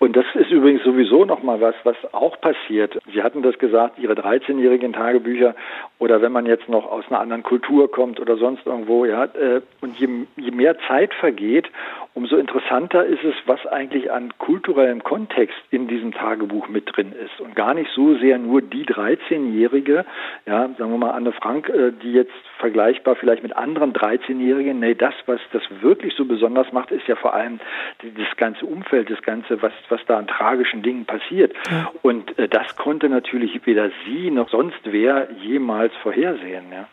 und 0.00 0.16
das 0.16 0.26
ist 0.34 0.50
übrigens 0.50 0.82
sowieso 0.82 1.24
nochmal 1.24 1.60
was, 1.60 1.76
was 1.84 1.96
auch 2.12 2.38
passiert. 2.40 2.98
Sie 3.14 3.22
hatten 3.22 3.42
das 3.42 3.58
gesagt, 3.58 3.98
Ihre 3.98 4.14
13-jährigen 4.14 4.92
Tagebücher 4.92 5.54
oder 5.98 6.20
wenn 6.20 6.32
man 6.32 6.44
jetzt 6.44 6.68
noch 6.68 6.90
aus 6.90 7.04
einer 7.08 7.20
anderen 7.20 7.44
Kultur 7.44 7.90
kommt 7.90 8.20
oder 8.20 8.36
sonst 8.36 8.66
irgendwo, 8.66 9.04
ja. 9.04 9.24
Äh, 9.24 9.62
und 9.80 9.96
je, 9.98 10.08
je 10.36 10.50
mehr 10.50 10.76
Zeit 10.88 11.14
vergeht, 11.14 11.70
umso 12.14 12.36
interessanter 12.36 13.04
ist 13.04 13.22
es, 13.22 13.34
was 13.46 13.64
eigentlich 13.66 14.10
an 14.10 14.32
kulturellem 14.38 15.04
Kontext 15.04 15.56
in 15.70 15.86
diesem 15.86 16.12
Tagebuch 16.12 16.68
mit 16.68 16.96
drin 16.96 17.12
ist. 17.12 17.40
Und 17.40 17.54
gar 17.54 17.74
nicht 17.74 17.90
so 17.94 18.16
sehr 18.16 18.38
nur 18.38 18.60
die 18.60 18.84
13-Jährige, 18.84 20.04
ja, 20.46 20.68
sagen 20.76 20.90
wir 20.90 20.98
mal 20.98 21.12
Anne 21.12 21.32
Frank, 21.32 21.68
äh, 21.68 21.92
die 22.02 22.12
jetzt 22.12 22.32
vergleichbar 22.58 23.16
vielleicht 23.16 23.42
mit 23.42 23.56
anderen 23.56 23.92
13-Jährigen, 23.92 24.80
nee, 24.80 24.94
das, 24.94 25.14
was 25.26 25.40
das 25.52 25.62
wirklich 25.80 26.14
so 26.16 26.24
besonders 26.24 26.72
macht, 26.72 26.90
ist 26.90 27.06
ja 27.06 27.16
vor 27.16 27.34
allem 27.34 27.60
das 28.02 28.36
ganze 28.36 28.66
Umfeld, 28.66 29.10
das 29.10 29.22
ganze, 29.22 29.60
was, 29.62 29.72
was 29.88 30.00
da 30.06 30.18
an 30.18 30.26
tragischen 30.26 30.82
Dingen 30.82 31.04
passiert. 31.04 31.54
Ja. 31.70 31.90
Und 32.02 32.38
äh, 32.38 32.48
das 32.48 32.76
konnte 32.76 33.08
natürlich 33.08 33.66
weder 33.66 33.90
sie 34.04 34.30
noch 34.30 34.48
sonst 34.50 34.80
wer 34.84 35.28
jemals 35.42 35.92
vorhersehen, 36.02 36.66
ja. 36.72 36.88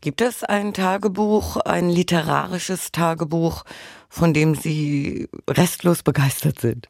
Gibt 0.00 0.20
es 0.20 0.44
ein 0.44 0.72
Tagebuch, 0.72 1.56
ein 1.56 1.90
literarisches 1.90 2.92
Tagebuch, 2.92 3.64
von 4.08 4.32
dem 4.32 4.54
Sie 4.54 5.28
restlos 5.50 6.02
begeistert 6.02 6.60
sind? 6.60 6.88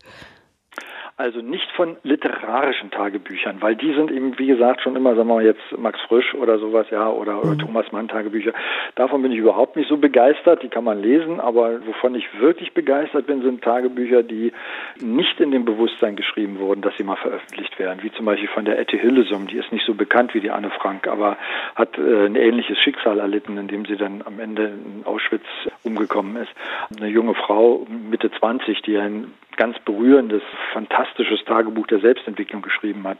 Also 1.18 1.40
nicht 1.40 1.70
von 1.72 1.96
literarischen 2.02 2.90
Tagebüchern, 2.90 3.56
weil 3.60 3.74
die 3.74 3.94
sind 3.94 4.10
eben, 4.10 4.38
wie 4.38 4.48
gesagt, 4.48 4.82
schon 4.82 4.96
immer, 4.96 5.14
sagen 5.14 5.28
wir 5.28 5.36
mal 5.36 5.44
jetzt 5.46 5.62
Max 5.78 5.98
Frisch 6.08 6.34
oder 6.34 6.58
sowas, 6.58 6.88
ja, 6.90 7.08
oder, 7.08 7.38
oder 7.40 7.54
mhm. 7.54 7.58
Thomas 7.60 7.90
Mann 7.90 8.08
Tagebücher. 8.08 8.52
Davon 8.96 9.22
bin 9.22 9.32
ich 9.32 9.38
überhaupt 9.38 9.76
nicht 9.76 9.88
so 9.88 9.96
begeistert, 9.96 10.62
die 10.62 10.68
kann 10.68 10.84
man 10.84 11.00
lesen, 11.00 11.40
aber 11.40 11.86
wovon 11.86 12.14
ich 12.16 12.26
wirklich 12.38 12.74
begeistert 12.74 13.26
bin, 13.26 13.40
sind 13.40 13.64
Tagebücher, 13.64 14.22
die 14.22 14.52
nicht 15.00 15.40
in 15.40 15.52
dem 15.52 15.64
Bewusstsein 15.64 16.16
geschrieben 16.16 16.58
wurden, 16.58 16.82
dass 16.82 16.94
sie 16.98 17.04
mal 17.04 17.16
veröffentlicht 17.16 17.78
werden, 17.78 18.02
wie 18.02 18.12
zum 18.12 18.26
Beispiel 18.26 18.48
von 18.48 18.66
der 18.66 18.78
Etty 18.78 18.98
Hillesum, 18.98 19.46
die 19.46 19.56
ist 19.56 19.72
nicht 19.72 19.86
so 19.86 19.94
bekannt 19.94 20.34
wie 20.34 20.40
die 20.40 20.50
Anne 20.50 20.68
Frank, 20.68 21.08
aber 21.08 21.38
hat 21.76 21.96
äh, 21.96 22.26
ein 22.26 22.36
ähnliches 22.36 22.76
Schicksal 22.76 23.20
erlitten, 23.20 23.56
indem 23.56 23.86
sie 23.86 23.96
dann 23.96 24.20
am 24.22 24.38
Ende 24.38 24.64
in 24.66 25.06
Auschwitz 25.06 25.46
umgekommen 25.82 26.36
ist. 26.36 26.52
Eine 26.94 27.08
junge 27.08 27.32
Frau, 27.32 27.86
Mitte 27.88 28.30
20, 28.30 28.82
die 28.82 28.98
ein 28.98 29.32
ganz 29.56 29.78
berührendes, 29.80 30.42
fantastisches 30.72 31.44
Tagebuch 31.44 31.86
der 31.86 32.00
Selbstentwicklung 32.00 32.62
geschrieben 32.62 33.06
hat. 33.06 33.18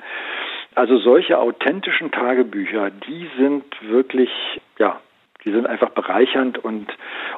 Also 0.74 0.98
solche 0.98 1.38
authentischen 1.38 2.10
Tagebücher, 2.10 2.90
die 2.90 3.28
sind 3.38 3.64
wirklich, 3.82 4.30
ja, 4.78 5.00
die 5.46 5.52
sind 5.52 5.66
einfach 5.66 5.90
bereichernd 5.90 6.58
und, 6.58 6.88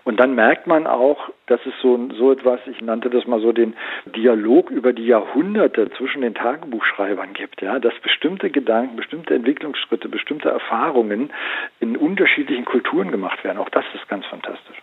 und 0.05 0.19
dann 0.19 0.35
merkt 0.35 0.67
man 0.67 0.87
auch, 0.87 1.29
dass 1.47 1.61
es 1.67 1.75
so, 1.83 2.09
so 2.17 2.33
etwas, 2.33 2.59
ich 2.67 2.81
nannte 2.81 3.11
das 3.11 3.27
mal 3.27 3.41
so 3.41 3.53
den 3.53 3.75
Dialog 4.07 4.71
über 4.71 4.95
die 4.95 5.07
Jahrhunderte 5.07 5.91
zwischen 5.91 6.23
den 6.23 6.35
Tagebuchschreibern 6.35 7.35
gibt, 7.35 7.61
ja, 7.61 7.79
dass 7.79 7.93
bestimmte 8.03 8.51
Gedanken, 8.51 8.97
bestimmte 8.97 9.35
Entwicklungsschritte, 9.35 10.09
bestimmte 10.09 10.49
Erfahrungen 10.49 11.31
in 11.81 11.99
unterschiedlichen 11.99 12.65
Kulturen 12.65 13.11
gemacht 13.11 13.45
werden. 13.45 13.59
Auch 13.59 13.69
das 13.69 13.85
ist 13.95 14.09
ganz 14.09 14.25
fantastisch. 14.25 14.77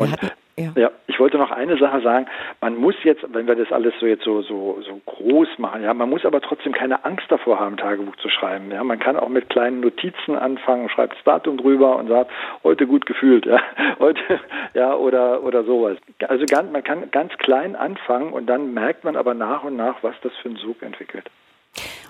Hatten, 0.00 0.30
ja. 0.56 0.72
ja. 0.76 0.90
ich 1.06 1.18
wollte 1.18 1.38
noch 1.38 1.50
eine 1.50 1.76
Sache 1.78 2.00
sagen. 2.00 2.26
Man 2.60 2.76
muss 2.76 2.94
jetzt, 3.02 3.24
wenn 3.32 3.46
wir 3.46 3.56
das 3.56 3.72
alles 3.72 3.94
so 4.00 4.06
jetzt 4.06 4.24
so, 4.24 4.42
so, 4.42 4.80
so 4.82 5.00
groß 5.04 5.58
machen, 5.58 5.82
ja, 5.82 5.92
man 5.94 6.08
muss 6.08 6.24
aber 6.24 6.40
trotzdem 6.40 6.72
keine 6.72 7.04
Angst 7.04 7.26
davor 7.28 7.58
haben, 7.58 7.76
Tagebuch 7.76 8.16
zu 8.16 8.28
schreiben. 8.28 8.70
Ja, 8.70 8.84
man 8.84 8.98
kann 8.98 9.16
auch 9.16 9.28
mit 9.28 9.48
kleinen 9.50 9.80
Notizen 9.80 10.36
anfangen, 10.36 10.88
schreibt 10.88 11.14
das 11.14 11.24
Datum 11.24 11.56
drüber 11.56 11.96
und 11.96 12.08
sagt, 12.08 12.30
heute 12.62 12.86
gut 12.86 13.06
gefühlt, 13.06 13.46
ja, 13.46 13.60
heute, 13.98 14.40
ja, 14.74 14.94
oder, 14.94 15.42
oder 15.42 15.64
sowas. 15.64 15.98
Also 16.28 16.44
ganz, 16.46 16.70
man 16.70 16.84
kann 16.84 17.10
ganz 17.10 17.32
klein 17.38 17.76
anfangen 17.76 18.32
und 18.32 18.46
dann 18.46 18.74
merkt 18.74 19.04
man 19.04 19.16
aber 19.16 19.34
nach 19.34 19.64
und 19.64 19.76
nach, 19.76 20.02
was 20.02 20.14
das 20.22 20.32
für 20.36 20.48
einen 20.48 20.58
Sog 20.58 20.82
entwickelt. 20.82 21.28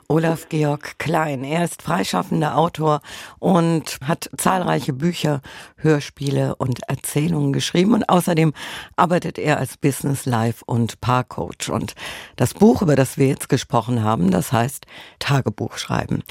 Olaf 0.09 0.49
Georg 0.49 0.99
Klein. 0.99 1.45
Er 1.45 1.64
ist 1.64 1.83
freischaffender 1.83 2.57
Autor 2.57 3.01
und 3.38 3.99
hat 4.07 4.31
zahlreiche 4.37 4.93
Bücher, 4.93 5.40
Hörspiele 5.77 6.57
und 6.57 6.81
Erzählungen 6.88 7.53
geschrieben 7.53 7.95
und 7.95 8.09
außerdem 8.09 8.53
arbeitet 8.97 9.38
er 9.38 9.59
als 9.59 9.77
Business 9.77 10.27
Life 10.27 10.64
und 10.67 11.01
Paarcoach. 11.01 11.71
Und 11.71 11.95
das 12.37 12.55
Buch, 12.55 12.83
über 12.83 12.97
das 12.97 13.19
wir 13.19 13.29
jetzt 13.29 13.49
gesprochen 13.49 14.03
haben, 14.03 14.31
das 14.31 14.53
heißt 14.53 14.87
Tagebuch 15.19 15.79
schreiben. 15.79 16.23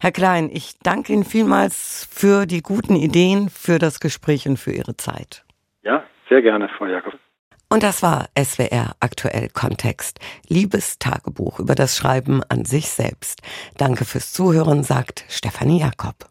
Herr 0.00 0.12
Klein, 0.12 0.50
ich 0.52 0.78
danke 0.82 1.12
Ihnen 1.12 1.24
vielmals 1.24 2.08
für 2.10 2.46
die 2.46 2.62
guten 2.62 2.96
Ideen, 2.96 3.48
für 3.48 3.78
das 3.78 4.00
Gespräch 4.00 4.46
und 4.48 4.58
für 4.58 4.72
Ihre 4.72 4.96
Zeit. 4.96 5.44
Ja, 5.82 6.04
sehr 6.28 6.42
gerne, 6.42 6.68
Frau 6.78 6.86
Jakob. 6.86 7.14
Und 7.72 7.82
das 7.82 8.02
war 8.02 8.28
SWR 8.38 8.96
aktuell 9.00 9.48
Kontext. 9.48 10.18
Liebes 10.46 10.98
Tagebuch 10.98 11.58
über 11.58 11.74
das 11.74 11.96
Schreiben 11.96 12.42
an 12.50 12.66
sich 12.66 12.90
selbst. 12.90 13.40
Danke 13.78 14.04
fürs 14.04 14.30
Zuhören, 14.30 14.84
sagt 14.84 15.24
Stefanie 15.30 15.80
Jakob. 15.80 16.16